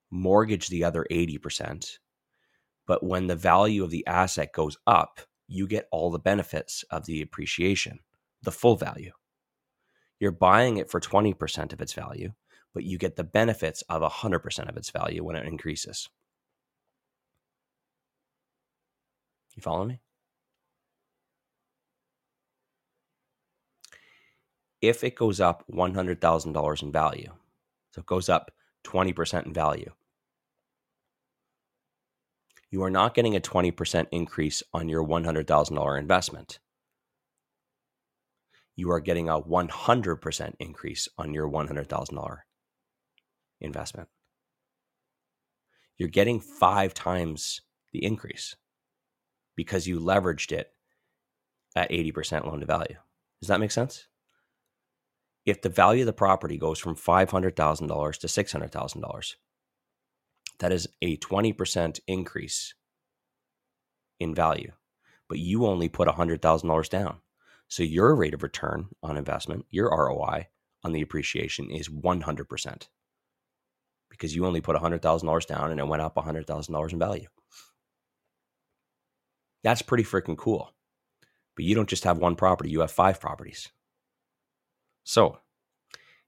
[0.10, 2.00] mortgage the other 80%.
[2.88, 7.06] But when the value of the asset goes up, you get all the benefits of
[7.06, 8.00] the appreciation,
[8.42, 9.12] the full value.
[10.20, 12.32] You're buying it for 20% of its value,
[12.74, 16.10] but you get the benefits of 100% of its value when it increases.
[19.56, 20.02] You follow me?
[24.82, 27.32] If it goes up $100,000 in value,
[27.92, 28.52] so it goes up
[28.86, 29.92] 20% in value,
[32.72, 36.60] you are not getting a 20% increase on your $100,000 investment.
[38.76, 42.38] You are getting a 100% increase on your $100,000
[43.60, 44.08] investment.
[45.98, 47.62] You're getting five times
[47.92, 48.56] the increase
[49.56, 50.72] because you leveraged it
[51.76, 52.96] at 80% loan to value.
[53.42, 54.08] Does that make sense?
[55.46, 59.36] If the value of the property goes from $500,000 to $600,000,
[60.60, 62.74] that is a 20% increase
[64.20, 64.74] in value,
[65.28, 67.18] but you only put $100,000 down.
[67.68, 70.48] So your rate of return on investment, your ROI
[70.84, 72.88] on the appreciation is 100%
[74.10, 77.28] because you only put $100,000 down and it went up $100,000 in value.
[79.64, 80.74] That's pretty freaking cool.
[81.56, 83.70] But you don't just have one property, you have five properties.
[85.10, 85.40] So,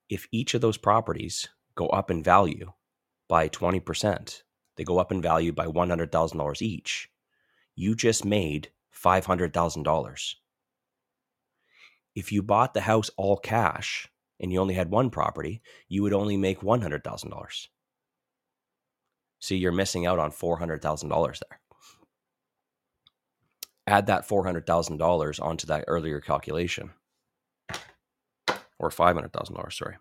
[0.10, 2.72] if each of those properties go up in value
[3.28, 4.42] by 20%,
[4.76, 7.08] they go up in value by $100,000 each,
[7.76, 10.34] you just made $500,000.
[12.16, 14.08] If you bought the house all cash
[14.40, 17.68] and you only had one property, you would only make $100,000.
[19.38, 21.60] So you're missing out on $400,000 there.
[23.86, 26.90] Add that $400,000 onto that earlier calculation,
[28.82, 29.96] or $500,000, sorry.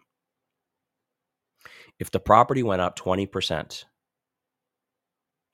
[1.99, 3.85] If the property went up 20%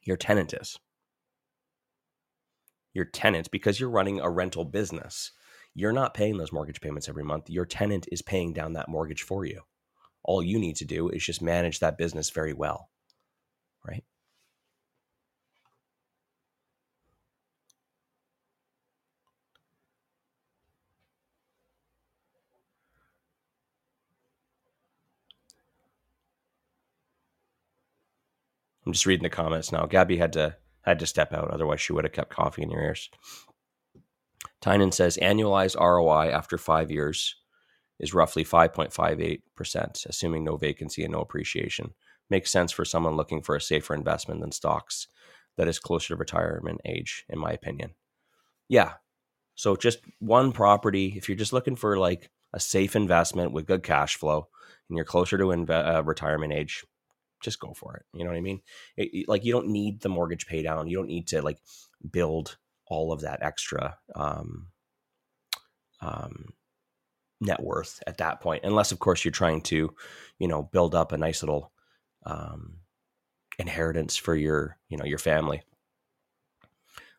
[0.02, 0.78] Your tenant is.
[2.92, 5.30] Your tenant, because you're running a rental business,
[5.74, 7.48] you're not paying those mortgage payments every month.
[7.48, 9.62] Your tenant is paying down that mortgage for you.
[10.24, 12.90] All you need to do is just manage that business very well,
[13.86, 14.04] right?
[28.90, 29.86] I'm just reading the comments now.
[29.86, 32.82] Gabby had to had to step out, otherwise she would have kept coffee in your
[32.82, 33.08] ears.
[34.60, 37.36] Tynan says annualized ROI after five years
[38.00, 41.94] is roughly 5.58%, assuming no vacancy and no appreciation.
[42.30, 45.06] Makes sense for someone looking for a safer investment than stocks
[45.56, 47.92] that is closer to retirement age, in my opinion.
[48.68, 48.94] Yeah.
[49.54, 53.84] So just one property, if you're just looking for like a safe investment with good
[53.84, 54.48] cash flow
[54.88, 56.84] and you're closer to inve- uh, retirement age,
[57.40, 58.04] just go for it.
[58.12, 58.60] You know what I mean?
[58.96, 60.88] It, it, like you don't need the mortgage pay down.
[60.88, 61.58] You don't need to like
[62.10, 64.68] build all of that extra um,
[66.00, 66.52] um,
[67.40, 69.94] net worth at that point, unless of course you're trying to,
[70.38, 71.72] you know, build up a nice little
[72.26, 72.76] um,
[73.58, 75.62] inheritance for your, you know, your family.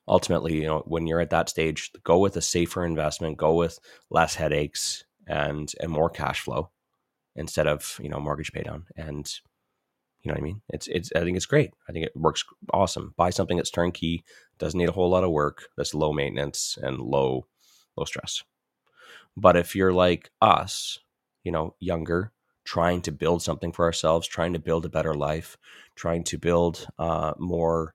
[0.07, 3.37] Ultimately, you know, when you're at that stage, go with a safer investment.
[3.37, 6.69] Go with less headaches and and more cash flow
[7.35, 9.39] instead of you know mortgage pay down and
[10.21, 10.61] you know what I mean?
[10.69, 11.71] It's it's I think it's great.
[11.89, 12.43] I think it works
[12.73, 13.13] awesome.
[13.17, 14.23] Buy something that's turnkey,
[14.59, 17.47] doesn't need a whole lot of work, that's low maintenance and low
[17.97, 18.43] low stress.
[19.35, 20.99] But if you're like us,
[21.43, 22.31] you know, younger,
[22.65, 25.57] trying to build something for ourselves, trying to build a better life,
[25.95, 27.93] trying to build uh, more,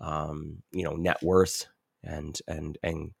[0.00, 1.66] um, you know, net worth
[2.02, 3.12] and and and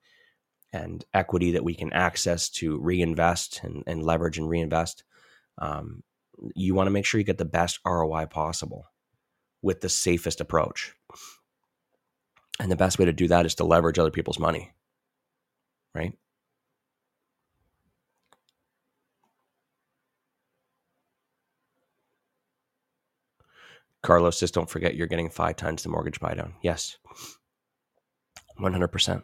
[0.72, 5.04] and equity that we can access to reinvest and, and leverage and reinvest.
[5.58, 6.02] Um,
[6.54, 8.86] you want to make sure you get the best ROI possible
[9.62, 10.94] with the safest approach.
[12.60, 14.72] And the best way to do that is to leverage other people's money,
[15.94, 16.12] right?
[24.02, 26.54] Carlos says, don't forget you're getting five times the mortgage buy down.
[26.62, 26.96] Yes.
[28.60, 29.22] 100%.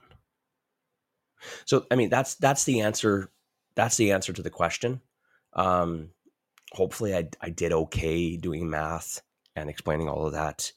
[1.65, 3.31] So, I mean, that's, that's the answer.
[3.77, 5.01] That's the answer to the question.
[5.53, 6.11] Um,
[6.75, 9.23] hopefully I, I did okay doing math
[9.57, 10.73] and explaining all of that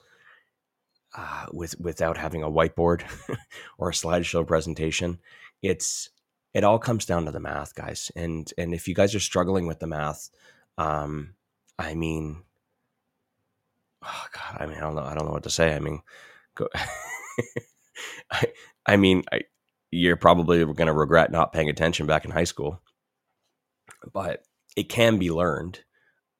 [1.16, 3.04] uh, with without having a whiteboard
[3.78, 5.20] or a slideshow presentation.
[5.62, 6.10] It's
[6.54, 8.12] it all comes down to the math, guys.
[8.16, 10.30] And and if you guys are struggling with the math,
[10.78, 11.34] um,
[11.80, 12.44] I mean,
[14.04, 15.76] oh God, I mean, I don't know, I don't know what to say.
[15.76, 16.02] I mean,
[16.56, 16.68] go,
[18.32, 18.48] I,
[18.86, 19.42] I mean, I,
[19.92, 22.82] you're probably going to regret not paying attention back in high school,
[24.14, 24.44] but
[24.76, 25.80] it can be learned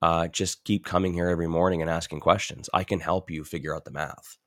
[0.02, 2.70] uh, just keep coming here every morning and asking questions.
[2.74, 4.38] I can help you figure out the math.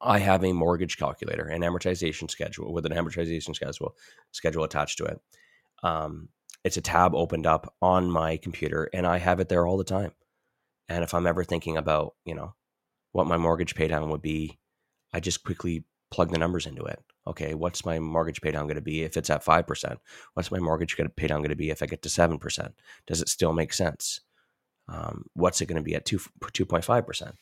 [0.00, 3.96] I have a mortgage calculator, an amortization schedule with an amortization schedule
[4.32, 5.20] schedule attached to it.
[5.82, 6.30] Um,
[6.64, 9.84] it's a tab opened up on my computer, and I have it there all the
[9.84, 10.12] time.
[10.88, 12.54] And if I'm ever thinking about, you know,
[13.12, 14.58] what my mortgage paydown would be,
[15.12, 17.02] I just quickly plug the numbers into it.
[17.26, 19.96] Okay, what's my mortgage pay down going to be if it's at 5%?
[20.34, 22.72] What's my mortgage pay down going to be if I get to 7%?
[23.06, 24.20] Does it still make sense?
[24.88, 27.32] Um, what's it going to be at 2, 2.5%?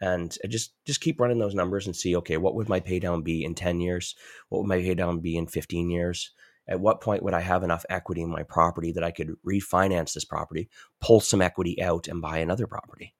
[0.00, 3.22] And just just keep running those numbers and see, okay, what would my pay down
[3.22, 4.16] be in 10 years?
[4.48, 6.32] What would my pay down be in 15 years?
[6.68, 10.12] At what point would I have enough equity in my property that I could refinance
[10.12, 10.68] this property,
[11.00, 13.14] pull some equity out, and buy another property?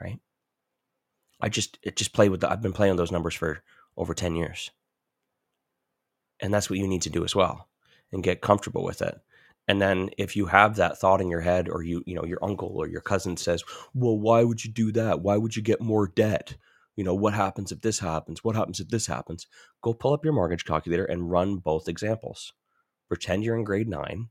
[0.00, 0.20] Right?
[1.40, 3.62] I just it just play with the, I've been playing those numbers for
[3.98, 4.70] over 10 years.
[6.40, 7.68] And that's what you need to do as well
[8.12, 9.20] and get comfortable with it.
[9.66, 12.42] And then if you have that thought in your head or you, you know, your
[12.42, 15.20] uncle or your cousin says, "Well, why would you do that?
[15.20, 16.56] Why would you get more debt?"
[16.96, 18.42] You know, what happens if this happens?
[18.42, 19.46] What happens if this happens?
[19.82, 22.54] Go pull up your mortgage calculator and run both examples.
[23.08, 24.28] Pretend you're in grade 9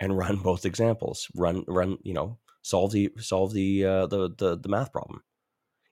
[0.00, 1.28] and run both examples.
[1.34, 5.22] Run run, you know, solve the solve the uh, the the the math problem.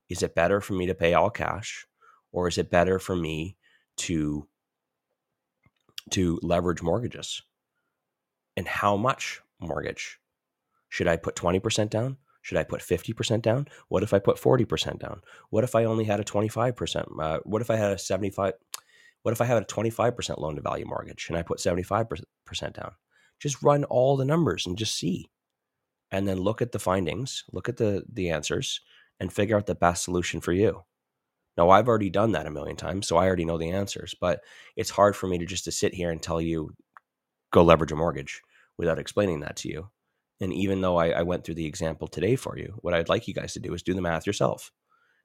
[0.09, 1.87] Is it better for me to pay all cash
[2.33, 3.57] or is it better for me
[3.99, 4.47] to
[6.11, 7.43] to leverage mortgages?
[8.57, 10.19] And how much mortgage?
[10.89, 12.17] Should I put 20% down?
[12.43, 13.69] Should I put 50% down?
[13.89, 15.21] What if I put 40% down?
[15.51, 17.21] What if I only had a 25%?
[17.21, 18.55] Uh, what if I had a 75
[19.23, 22.25] what if I had a 25% loan to value mortgage and I put 75%
[22.73, 22.93] down?
[23.39, 25.31] Just run all the numbers and just see.
[26.11, 28.81] And then look at the findings, look at the the answers
[29.21, 30.85] and figure out the best solution for you.
[31.57, 34.41] Now, I've already done that a million times, so I already know the answers, but
[34.77, 36.75] it's hard for me to just to sit here and tell you,
[37.51, 38.41] go leverage a mortgage
[38.79, 39.91] without explaining that to you.
[40.41, 43.29] And even though I, I went through the example today for you, what I'd like
[43.29, 44.73] you guys to do is do the math yourself.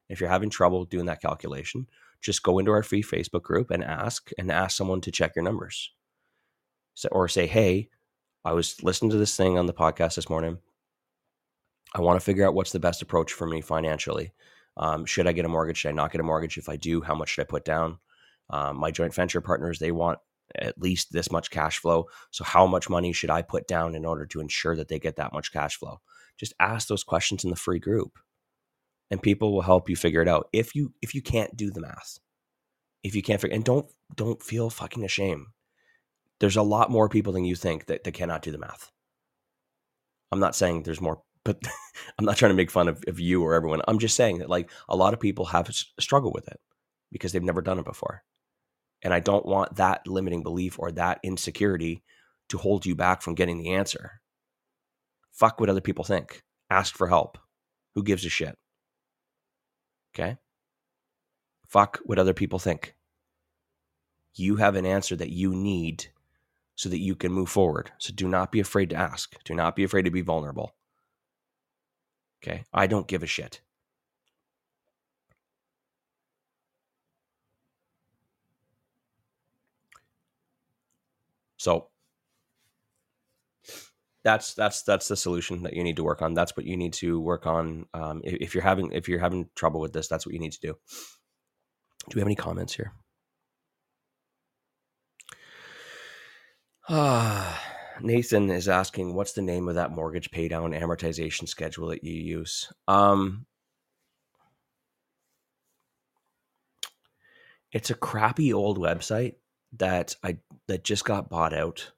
[0.09, 1.87] If you're having trouble doing that calculation,
[2.21, 5.43] just go into our free Facebook group and ask and ask someone to check your
[5.43, 5.91] numbers.
[6.95, 7.89] So, or say, hey,
[8.43, 10.59] I was listening to this thing on the podcast this morning.
[11.93, 14.33] I want to figure out what's the best approach for me financially.
[14.77, 15.77] Um, should I get a mortgage?
[15.77, 16.57] Should I not get a mortgage?
[16.57, 17.99] If I do, how much should I put down?
[18.49, 20.19] Um, my joint venture partners, they want
[20.53, 22.05] at least this much cash flow.
[22.31, 25.15] So, how much money should I put down in order to ensure that they get
[25.15, 26.01] that much cash flow?
[26.37, 28.19] Just ask those questions in the free group,
[29.09, 30.49] and people will help you figure it out.
[30.53, 32.19] If you if you can't do the math,
[33.03, 35.47] if you can't figure, and don't don't feel fucking ashamed.
[36.39, 38.91] There's a lot more people than you think that, that cannot do the math.
[40.33, 41.63] I'm not saying there's more but
[42.19, 43.81] I'm not trying to make fun of, of you or everyone.
[43.87, 46.59] I'm just saying that like a lot of people have struggled with it
[47.11, 48.23] because they've never done it before.
[49.01, 52.03] And I don't want that limiting belief or that insecurity
[52.49, 54.19] to hold you back from getting the answer.
[55.31, 56.43] Fuck what other people think.
[56.69, 57.37] Ask for help.
[57.93, 58.57] Who gives a shit?
[60.13, 60.37] Okay?
[61.67, 62.95] Fuck what other people think.
[64.33, 66.07] You have an answer that you need
[66.75, 67.91] so that you can move forward.
[67.99, 69.35] So do not be afraid to ask.
[69.43, 70.73] Do not be afraid to be vulnerable.
[72.47, 72.63] Okay.
[72.73, 73.61] I don't give a shit.
[81.57, 81.87] So
[84.23, 86.35] that's that's that's the solution that you need to work on.
[86.35, 87.87] That's what you need to work on.
[87.93, 90.51] Um, if, if you're having if you're having trouble with this, that's what you need
[90.53, 90.77] to do.
[92.09, 92.93] Do we have any comments here?
[96.87, 97.74] Ah.
[98.01, 102.71] Nathan is asking, what's the name of that mortgage paydown amortization schedule that you use?
[102.87, 103.45] Um,
[107.71, 109.35] it's a crappy old website
[109.77, 110.37] that I
[110.67, 111.91] that just got bought out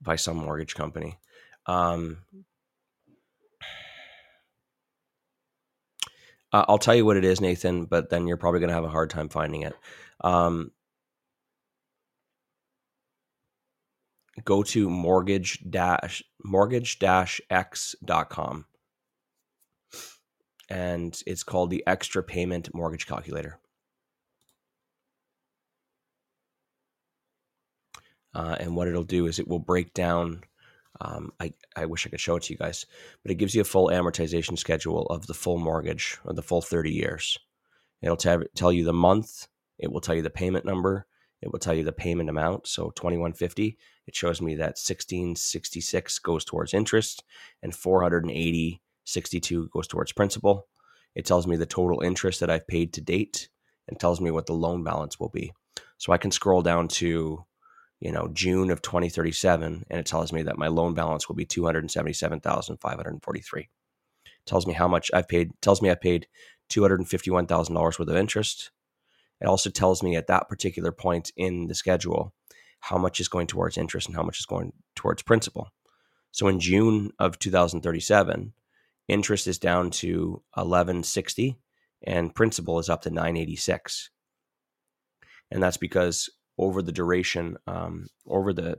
[0.00, 1.18] by some mortgage company.
[1.66, 2.18] Um,
[6.52, 8.88] I'll tell you what it is, Nathan, but then you're probably going to have a
[8.88, 9.74] hard time finding it.
[10.22, 10.70] Um,
[14.44, 18.64] go to mortgage dash mortgage dash x.com
[20.70, 23.58] and it's called the extra payment mortgage calculator
[28.34, 30.42] uh, and what it'll do is it will break down
[31.00, 32.86] um, I, I wish I could show it to you guys,
[33.22, 36.62] but it gives you a full amortization schedule of the full mortgage or the full
[36.62, 37.38] 30 years.
[38.02, 39.46] It'll t- tell you the month,
[39.78, 41.06] it will tell you the payment number,
[41.40, 42.66] it will tell you the payment amount.
[42.66, 47.22] So 2150, it shows me that 1666 goes towards interest
[47.62, 50.66] and 480.62 goes towards principal.
[51.14, 53.48] It tells me the total interest that I've paid to date
[53.86, 55.52] and tells me what the loan balance will be.
[55.96, 57.44] So I can scroll down to,
[58.00, 61.46] you know, June of 2037 and it tells me that my loan balance will be
[61.46, 63.68] 277,543.
[64.44, 66.26] Tells me how much I've paid, tells me I paid
[66.70, 68.70] $251,000 worth of interest
[69.40, 72.34] it also tells me at that particular point in the schedule
[72.80, 75.68] how much is going towards interest and how much is going towards principal.
[76.30, 78.52] So in June of 2037,
[79.08, 81.58] interest is down to 1160
[82.06, 84.10] and principal is up to 986.
[85.50, 88.78] and that's because over the duration, um, over the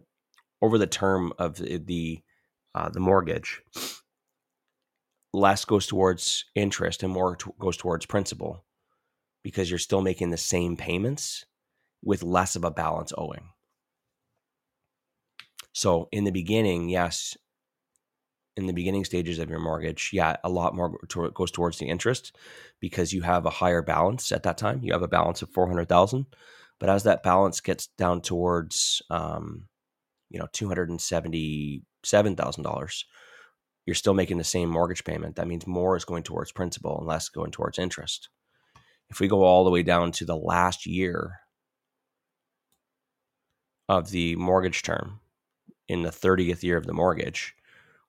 [0.61, 2.21] over the term of the
[2.75, 3.61] uh, the mortgage,
[5.33, 8.63] less goes towards interest and more goes towards principal
[9.43, 11.45] because you're still making the same payments
[12.03, 13.49] with less of a balance owing.
[15.73, 17.37] So in the beginning, yes,
[18.57, 21.87] in the beginning stages of your mortgage, yeah, a lot more to, goes towards the
[21.87, 22.35] interest
[22.79, 24.79] because you have a higher balance at that time.
[24.83, 26.25] You have a balance of 400,000.
[26.79, 29.67] But as that balance gets down towards, um,
[30.29, 33.03] you know, $277,000,
[33.85, 35.35] you're still making the same mortgage payment.
[35.35, 38.29] That means more is going towards principal and less going towards interest.
[39.09, 41.39] If we go all the way down to the last year
[43.87, 45.19] of the mortgage term,
[45.89, 47.55] in the 30th year of the mortgage,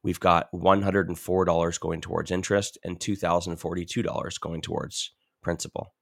[0.02, 5.10] we've got $104 going towards interest and $2,042 going towards
[5.42, 5.94] principal.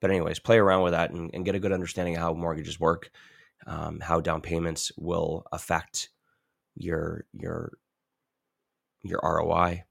[0.00, 2.80] But, anyways, play around with that and, and get a good understanding of how mortgages
[2.80, 3.10] work,
[3.68, 6.08] um, how down payments will affect
[6.74, 7.78] your your
[9.04, 9.84] your ROI.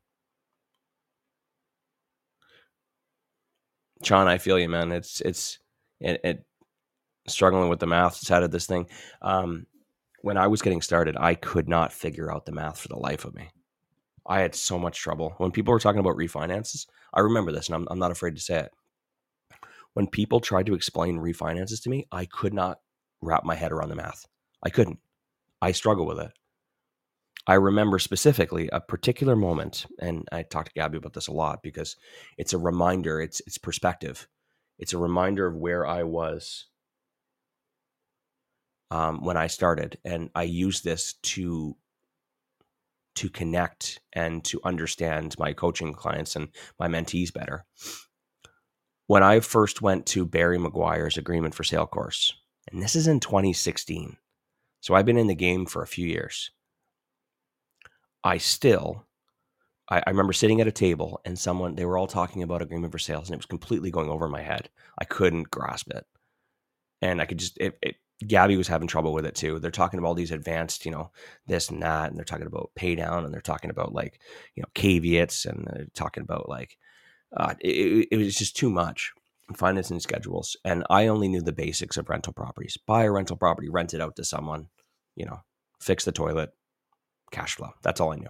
[4.03, 4.91] Sean, I feel you, man.
[4.91, 5.59] It's it's
[5.99, 6.45] it, it
[7.27, 8.87] struggling with the math side of this thing.
[9.21, 9.65] Um,
[10.21, 13.25] when I was getting started, I could not figure out the math for the life
[13.25, 13.49] of me.
[14.27, 15.33] I had so much trouble.
[15.37, 18.41] When people were talking about refinances, I remember this and I'm, I'm not afraid to
[18.41, 18.71] say it.
[19.93, 22.79] When people tried to explain refinances to me, I could not
[23.21, 24.25] wrap my head around the math.
[24.63, 24.99] I couldn't.
[25.61, 26.31] I struggle with it.
[27.47, 31.63] I remember specifically a particular moment, and I talked to Gabby about this a lot
[31.63, 31.95] because
[32.37, 34.27] it's a reminder, it's it's perspective.
[34.77, 36.65] It's a reminder of where I was
[38.91, 41.75] um, when I started, and I use this to
[43.15, 47.65] to connect and to understand my coaching clients and my mentees better.
[49.07, 52.33] When I first went to Barry McGuire's agreement for sale course,
[52.71, 54.17] and this is in 2016,
[54.79, 56.51] so I've been in the game for a few years.
[58.23, 59.05] I still,
[59.89, 62.91] I, I remember sitting at a table and someone they were all talking about agreement
[62.91, 64.69] for sales, and it was completely going over my head.
[64.99, 66.05] I couldn't grasp it,
[67.01, 67.95] and I could just it, it
[68.27, 69.59] Gabby was having trouble with it too.
[69.59, 71.11] They're talking about all these advanced, you know,
[71.47, 74.19] this and that, and they're talking about pay down, and they're talking about like,
[74.55, 76.77] you know, caveats, and they're talking about like,
[77.35, 79.11] uh, it, it was just too much
[79.55, 82.77] financing schedules, and I only knew the basics of rental properties.
[82.85, 84.69] Buy a rental property, rent it out to someone,
[85.15, 85.41] you know,
[85.79, 86.51] fix the toilet,
[87.31, 87.71] cash flow.
[87.81, 88.29] That's all I knew,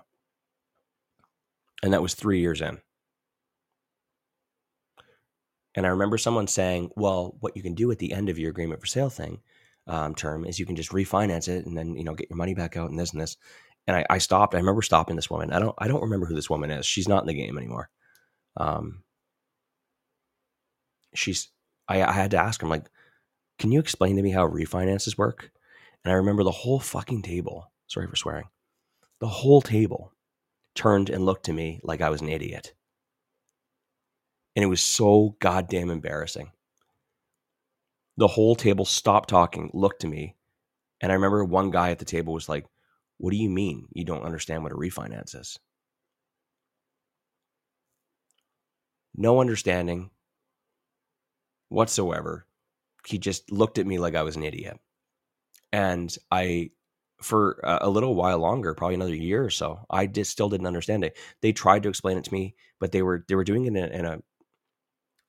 [1.83, 2.79] and that was three years in.
[5.75, 8.49] And I remember someone saying, "Well, what you can do at the end of your
[8.49, 9.41] agreement for sale thing."
[9.87, 12.53] um, term is you can just refinance it and then you know get your money
[12.53, 13.37] back out and this and this.
[13.87, 14.53] And I, I stopped.
[14.53, 15.51] I remember stopping this woman.
[15.51, 16.85] I don't I don't remember who this woman is.
[16.85, 17.89] She's not in the game anymore.
[18.57, 19.03] Um,
[21.13, 21.49] she's
[21.87, 22.65] I, I had to ask her.
[22.65, 22.89] I'm like,
[23.59, 25.51] can you explain to me how refinances work?
[26.03, 27.71] And I remember the whole fucking table.
[27.87, 28.45] Sorry for swearing.
[29.21, 30.11] The whole table
[30.75, 32.73] turned and looked to me like I was an idiot.
[34.57, 36.51] And it was so goddamn embarrassing
[38.17, 40.35] the whole table stopped talking, looked to me.
[41.01, 42.65] And I remember one guy at the table was like,
[43.17, 45.57] What do you mean you don't understand what a refinance is?
[49.15, 50.11] No understanding
[51.69, 52.45] whatsoever.
[53.07, 54.79] He just looked at me like I was an idiot.
[55.73, 56.69] And I,
[57.21, 61.03] for a little while longer, probably another year or so, I just still didn't understand
[61.03, 61.17] it.
[61.41, 63.77] They tried to explain it to me, but they were they were doing it in
[63.77, 64.21] a, in a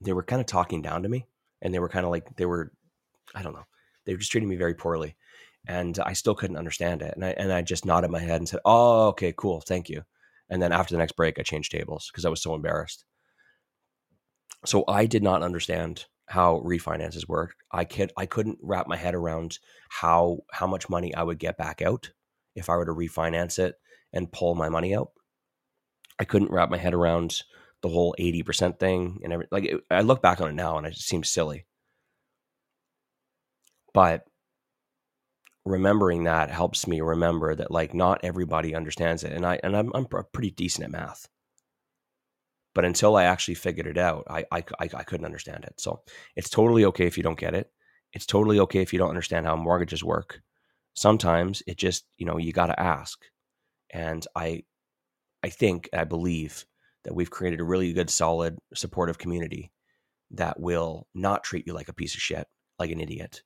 [0.01, 1.27] they were kind of talking down to me
[1.61, 2.71] and they were kind of like they were
[3.35, 3.65] I don't know
[4.05, 5.15] they were just treating me very poorly
[5.67, 8.47] and I still couldn't understand it and I and I just nodded my head and
[8.49, 10.03] said oh okay cool thank you
[10.49, 13.05] and then after the next break I changed tables because I was so embarrassed
[14.65, 19.15] so I did not understand how refinances work I could I couldn't wrap my head
[19.15, 19.59] around
[19.89, 22.11] how how much money I would get back out
[22.55, 23.75] if I were to refinance it
[24.13, 25.11] and pull my money out
[26.19, 27.43] I couldn't wrap my head around
[27.81, 30.87] the whole 80% thing and every, like it, I look back on it now and
[30.87, 31.65] it seems silly.
[33.93, 34.25] But
[35.65, 39.91] remembering that helps me remember that like not everybody understands it and I and I'm
[39.93, 41.27] I'm pretty decent at math.
[42.75, 45.79] But until I actually figured it out, I, I, I, I couldn't understand it.
[45.79, 46.01] So
[46.35, 47.71] it's totally okay if you don't get it.
[48.13, 50.41] It's totally okay if you don't understand how mortgages work.
[50.95, 53.19] Sometimes it just, you know, you got to ask.
[53.91, 54.63] And I
[55.43, 56.65] I think, I believe
[57.03, 59.71] that we've created a really good, solid, supportive community
[60.31, 62.47] that will not treat you like a piece of shit,
[62.79, 63.43] like an idiot,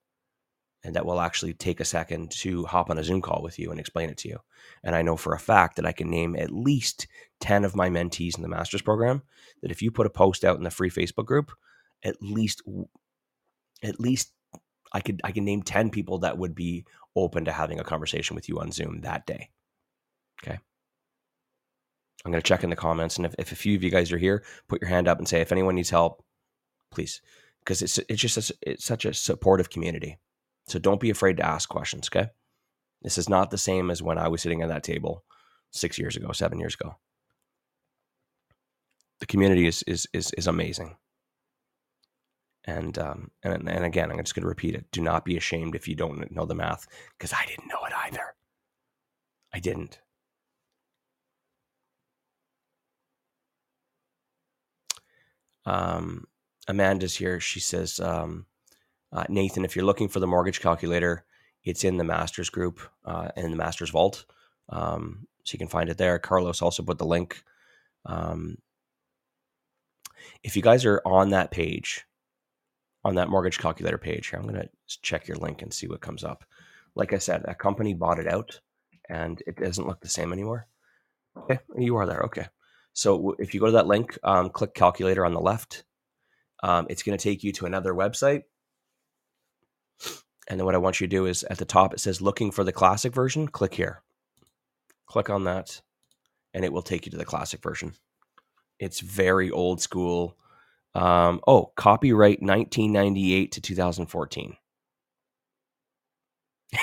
[0.83, 3.71] and that will actually take a second to hop on a Zoom call with you
[3.71, 4.39] and explain it to you.
[4.83, 7.07] And I know for a fact that I can name at least
[7.41, 9.23] 10 of my mentees in the master's program
[9.61, 11.51] that if you put a post out in the free Facebook group,
[12.03, 12.61] at least
[13.83, 14.31] at least
[14.93, 18.35] I could I can name 10 people that would be open to having a conversation
[18.35, 19.49] with you on Zoom that day.
[20.43, 20.59] Okay.
[22.25, 23.17] I'm going to check in the comments.
[23.17, 25.27] And if, if a few of you guys are here, put your hand up and
[25.27, 26.23] say, if anyone needs help,
[26.91, 27.21] please.
[27.59, 30.17] Because it's, it's just a, it's such a supportive community.
[30.67, 32.09] So don't be afraid to ask questions.
[32.13, 32.29] Okay.
[33.01, 35.23] This is not the same as when I was sitting at that table
[35.71, 36.97] six years ago, seven years ago.
[39.19, 40.97] The community is, is, is, is amazing.
[42.65, 44.85] And, um, and, and again, I'm just going to repeat it.
[44.91, 46.85] Do not be ashamed if you don't know the math
[47.17, 48.35] because I didn't know it either.
[49.53, 49.99] I didn't.
[55.65, 56.25] Um,
[56.67, 57.39] Amanda's here.
[57.39, 58.45] She says, um,
[59.11, 61.23] uh, Nathan, if you're looking for the mortgage calculator,
[61.63, 64.25] it's in the master's group uh, in the master's vault.
[64.69, 66.19] Um, so you can find it there.
[66.19, 67.43] Carlos also put the link.
[68.05, 68.57] Um,
[70.43, 72.05] if you guys are on that page,
[73.03, 74.69] on that mortgage calculator page here, I'm going to
[75.01, 76.43] check your link and see what comes up.
[76.95, 78.59] Like I said, a company bought it out
[79.09, 80.67] and it doesn't look the same anymore.
[81.37, 82.21] Okay, you are there.
[82.23, 82.47] Okay.
[82.93, 85.83] So if you go to that link, um, click calculator on the left.
[86.63, 88.43] Um, it's going to take you to another website.
[90.47, 92.51] And then what I want you to do is at the top, it says looking
[92.51, 93.47] for the classic version.
[93.47, 94.01] Click here.
[95.05, 95.81] Click on that,
[96.53, 97.93] and it will take you to the classic version.
[98.79, 100.37] It's very old school.
[100.95, 104.57] Um, oh, copyright 1998 to 2014.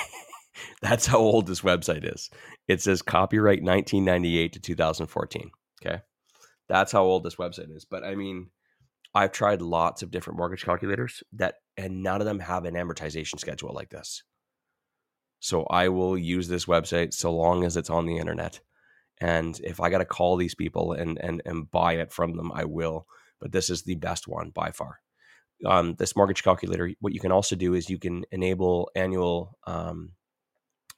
[0.83, 2.31] That's how old this website is.
[2.69, 5.51] It says copyright 1998 to 2014.
[5.85, 6.01] Okay.
[6.69, 7.85] That's how old this website is.
[7.85, 8.51] But I mean,
[9.15, 13.39] I've tried lots of different mortgage calculators that, and none of them have an amortization
[13.39, 14.23] schedule like this.
[15.41, 18.61] So I will use this website so long as it's on the internet.
[19.21, 22.51] And if I got to call these people and, and, and buy it from them,
[22.53, 23.07] I will.
[23.41, 25.01] But this is the best one by far.
[25.65, 30.13] Um, this mortgage calculator, what you can also do is you can enable annual um,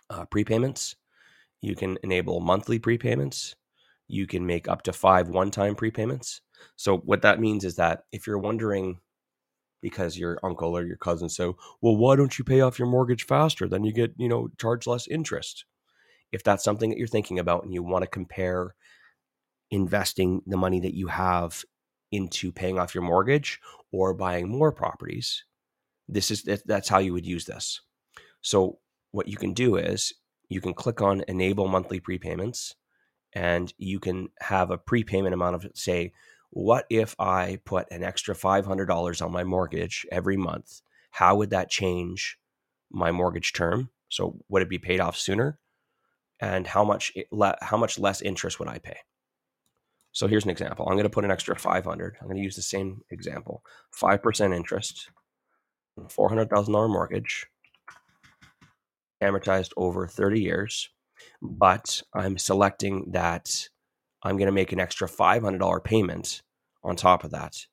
[0.09, 0.95] uh, prepayments.
[1.61, 3.55] You can enable monthly prepayments
[4.09, 6.41] you can make up to five one time prepayments.
[6.77, 9.01] So, what that means is that if you're wondering,
[9.83, 13.25] because your uncle or your cousin say, well, why don't you pay off your mortgage
[13.25, 13.69] faster?
[13.69, 15.65] Then you get, you know, charge less interest.
[16.33, 18.75] If that's something that you're thinking about and you want to compare
[19.71, 21.65] investing the money that you have
[22.11, 23.61] into paying off your mortgage
[23.93, 25.45] or buying more properties,
[26.09, 27.81] this is that's how you would use this.
[28.41, 28.79] So,
[29.13, 30.13] what you can do is
[30.49, 32.75] you can click on enable monthly prepayments
[33.33, 36.13] and you can have a prepayment amount of say
[36.51, 40.81] what if i put an extra $500 on my mortgage every month?
[41.11, 42.39] How would that change
[42.91, 43.91] my mortgage term?
[44.09, 45.59] So would it be paid off sooner?
[46.41, 47.13] And how much
[47.63, 48.99] how much less interest would i pay?
[50.13, 50.87] So here's an example.
[50.87, 53.63] I'm going to put an extra 500 i'm going to use the same example.
[54.01, 55.11] 5% interest
[55.99, 57.47] $400000 mortgage
[59.23, 60.91] amortized over 30 years
[61.41, 63.69] but I'm selecting that
[64.27, 66.43] I'm going to make an extra $500 payment
[66.83, 67.65] on top of that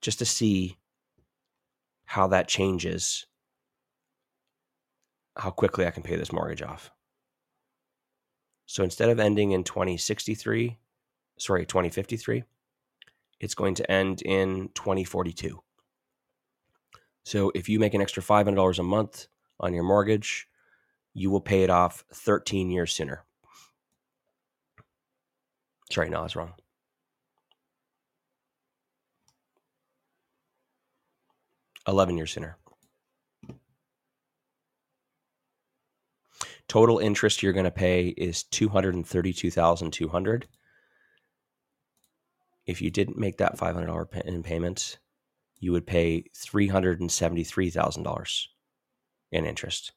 [0.00, 0.78] just to see
[2.06, 3.26] how that changes
[5.36, 6.90] how quickly I can pay this mortgage off.
[8.64, 10.78] So instead of ending in 2063,
[11.38, 12.42] sorry, 2053,
[13.38, 15.62] it's going to end in 2042.
[17.22, 19.26] So if you make an extra $500 a month
[19.58, 20.48] on your mortgage,
[21.12, 23.26] you will pay it off 13 years sooner.
[25.90, 26.52] Sorry, no, I was wrong.
[31.88, 32.56] Eleven years sooner.
[36.68, 40.46] Total interest you're going to pay is two hundred and thirty-two thousand two hundred.
[42.66, 44.98] If you didn't make that five hundred dollar in payments,
[45.58, 48.48] you would pay three hundred and seventy-three thousand dollars
[49.32, 49.92] in interest.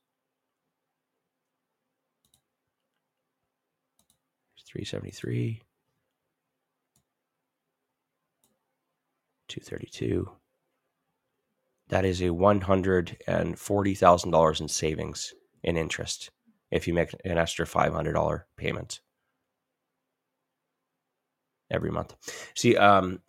[4.73, 5.61] 373
[9.61, 10.29] 232
[11.89, 15.33] that is a $140,000 in savings
[15.63, 16.29] in interest
[16.71, 18.99] if you make an extra $500 payment
[21.69, 22.15] every month.
[22.55, 23.19] See, um,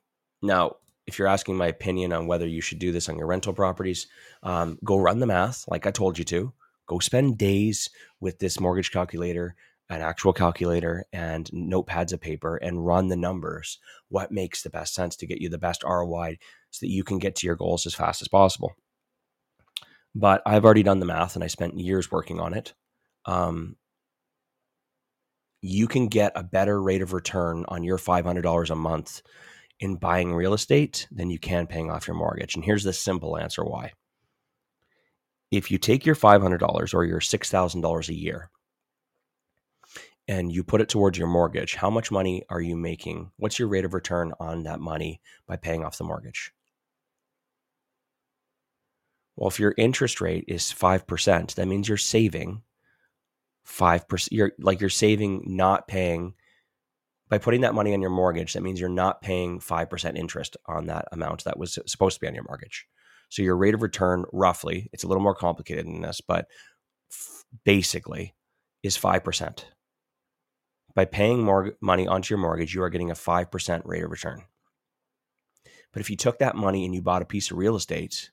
[0.40, 3.52] now, if you're asking my opinion on whether you should do this on your rental
[3.52, 4.06] properties,
[4.42, 6.54] um, go run the math like I told you to.
[6.86, 9.54] Go spend days with this mortgage calculator
[9.91, 13.78] an actual calculator and notepads of paper and run the numbers.
[14.09, 16.39] What makes the best sense to get you the best ROI
[16.70, 18.74] so that you can get to your goals as fast as possible?
[20.14, 22.72] But I've already done the math and I spent years working on it.
[23.26, 23.76] Um,
[25.61, 29.22] you can get a better rate of return on your $500 a month
[29.80, 32.55] in buying real estate than you can paying off your mortgage.
[32.55, 33.93] And here's the simple answer why.
[35.51, 38.51] If you take your $500 or your $6,000 a year
[40.26, 43.30] and you put it towards your mortgage, how much money are you making?
[43.36, 46.52] What's your rate of return on that money by paying off the mortgage?
[49.36, 52.62] Well, if your interest rate is 5%, that means you're saving
[53.66, 54.28] 5%.
[54.30, 56.34] You're like you're saving not paying
[57.28, 58.52] by putting that money on your mortgage.
[58.52, 62.28] That means you're not paying 5% interest on that amount that was supposed to be
[62.28, 62.86] on your mortgage.
[63.30, 66.46] So your rate of return, roughly, it's a little more complicated than this, but
[67.64, 68.34] basically
[68.82, 69.64] is 5%.
[70.95, 74.45] By paying more money onto your mortgage, you are getting a 5% rate of return.
[75.92, 78.30] But if you took that money and you bought a piece of real estate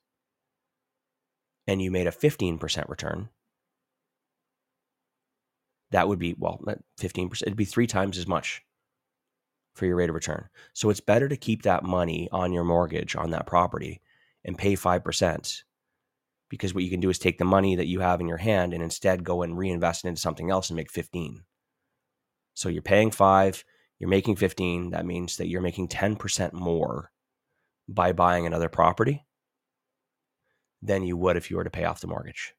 [1.67, 3.29] and you made a 15% return,
[5.91, 6.59] that would be, well,
[6.99, 8.63] 15%, it'd be three times as much
[9.73, 10.49] for your rate of return.
[10.73, 14.01] So it's better to keep that money on your mortgage on that property
[14.43, 15.63] and pay 5%
[16.49, 18.73] because what you can do is take the money that you have in your hand
[18.73, 21.43] and instead go and reinvest it into something else and make 15.
[22.53, 23.63] So you're paying 5,
[23.99, 27.11] you're making 15, that means that you're making 10% more
[27.87, 29.25] by buying another property
[30.81, 32.53] than you would if you were to pay off the mortgage.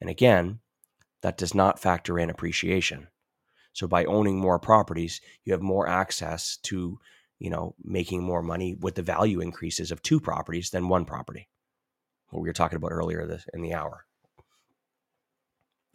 [0.00, 0.60] And again,
[1.22, 3.08] that does not factor in appreciation.
[3.72, 6.98] So by owning more properties, you have more access to,
[7.38, 11.48] you know, making more money with the value increases of two properties than one property.
[12.30, 14.04] What we were talking about earlier in the hour.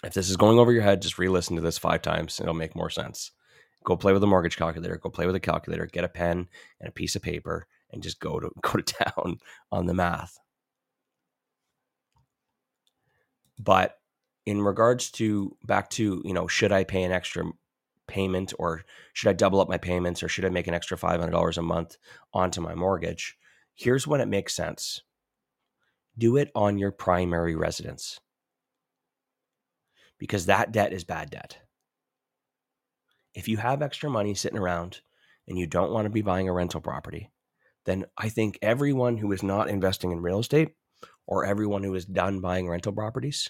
[0.04, 2.40] If this is going over your head, just re-listen to this five times.
[2.40, 3.32] It'll make more sense.
[3.84, 4.98] Go play with a mortgage calculator.
[4.98, 5.86] Go play with a calculator.
[5.86, 6.48] Get a pen
[6.80, 9.38] and a piece of paper, and just go to go to town
[9.72, 10.40] on the math.
[13.60, 13.98] But
[14.46, 17.46] in regards to back to you know, should I pay an extra
[18.08, 18.84] payment or
[19.14, 21.98] should I double up my payments or should I make an extra $500 a month
[22.34, 23.38] onto my mortgage?
[23.76, 25.02] Here's when it makes sense
[26.18, 28.20] do it on your primary residence
[30.24, 31.58] because that debt is bad debt.
[33.36, 35.02] If you have extra money sitting around
[35.50, 37.30] and you don't want to be buying a rental property,
[37.84, 40.76] then I think everyone who is not investing in real estate
[41.28, 43.50] or everyone who is done buying rental properties,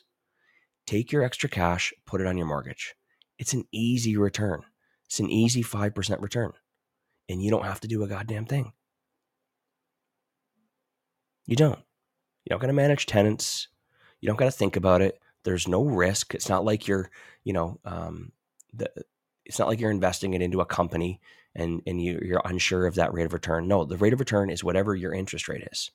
[0.88, 2.96] take your extra cash, put it on your mortgage.
[3.38, 4.64] It's an easy return.
[5.06, 6.54] It's an easy 5% return.
[7.30, 8.74] And you don't have to do a goddamn thing.
[11.46, 11.78] You don't.
[12.46, 13.68] You don't got to manage tenants.
[14.22, 15.20] You don't got to think about it.
[15.44, 16.34] There's no risk.
[16.34, 17.10] It's not like you're,
[17.44, 18.32] you know, um,
[18.74, 18.90] the,
[19.46, 21.20] it's not like you're investing it into a company
[21.56, 23.68] and and you, you're unsure of that rate of return.
[23.68, 25.92] No, the rate of return is whatever your interest rate is.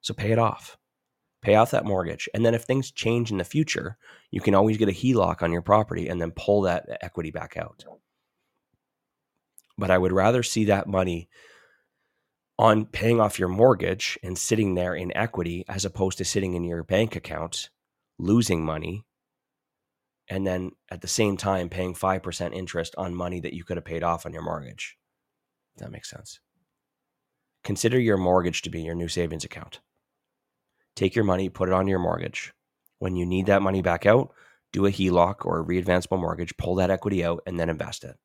[0.00, 0.76] So pay it off
[1.42, 2.28] pay off that mortgage.
[2.34, 3.96] And then if things change in the future,
[4.30, 7.56] you can always get a HELOC on your property and then pull that equity back
[7.56, 7.84] out.
[9.76, 11.28] But I would rather see that money
[12.58, 16.64] on paying off your mortgage and sitting there in equity as opposed to sitting in
[16.64, 17.70] your bank account
[18.18, 19.04] losing money
[20.28, 23.84] and then at the same time paying 5% interest on money that you could have
[23.84, 24.96] paid off on your mortgage.
[25.74, 26.40] If that makes sense.
[27.64, 29.80] Consider your mortgage to be your new savings account
[30.98, 32.52] take your money, put it on your mortgage.
[32.98, 34.34] When you need that money back out,
[34.72, 38.16] do a HELOC or a readvanceable mortgage, pull that equity out, and then invest it.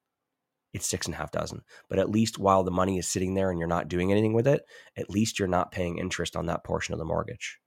[0.73, 1.61] It's six and a half dozen.
[1.87, 4.47] But at least while the money is sitting there and you're not doing anything with
[4.47, 4.63] it,
[4.97, 7.59] at least you're not paying interest on that portion of the mortgage.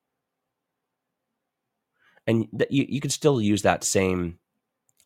[2.26, 4.38] And th- you, you can still use that same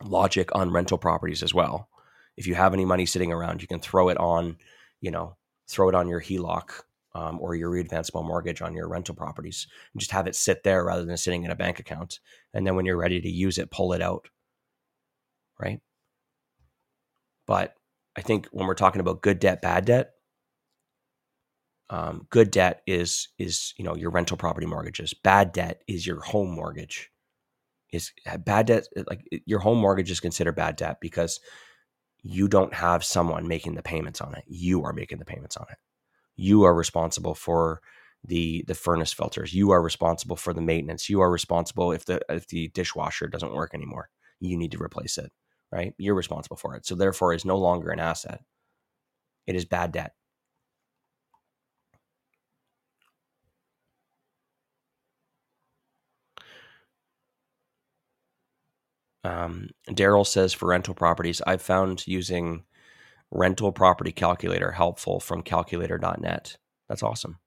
[0.03, 1.89] logic on rental properties as well.
[2.37, 4.57] If you have any money sitting around, you can throw it on,
[5.01, 5.37] you know,
[5.69, 6.71] throw it on your HELOC
[7.15, 10.85] um, or your readvanceable mortgage on your rental properties and just have it sit there
[10.85, 12.21] rather than sitting in a bank account.
[12.55, 14.29] And then when you're ready to use it, pull it out.
[15.59, 15.81] Right.
[17.47, 17.75] But
[18.17, 20.15] I think when we're talking about good debt, bad debt,
[21.91, 25.15] um, good debt is is you know your rental property mortgages.
[25.15, 27.11] Bad debt is your home mortgage.
[27.93, 31.41] Is bad debt like your home mortgage is considered bad debt because
[32.23, 34.45] you don't have someone making the payments on it.
[34.47, 35.79] You are making the payments on it.
[36.37, 37.81] You are responsible for
[38.25, 39.55] the the furnace filters.
[39.55, 41.11] You are responsible for the maintenance.
[41.11, 44.11] You are responsible if the if the dishwasher doesn't work anymore
[44.41, 45.33] you need to replace it
[45.73, 45.95] right?
[45.99, 46.87] You're responsible for it.
[46.87, 48.43] So therefore is no longer an asset.
[49.47, 50.15] It is bad debt
[59.25, 62.65] um, daryl says for rental properties i've found using
[63.31, 66.57] rental property calculator helpful from calculator.net.
[66.89, 67.39] That's awesome.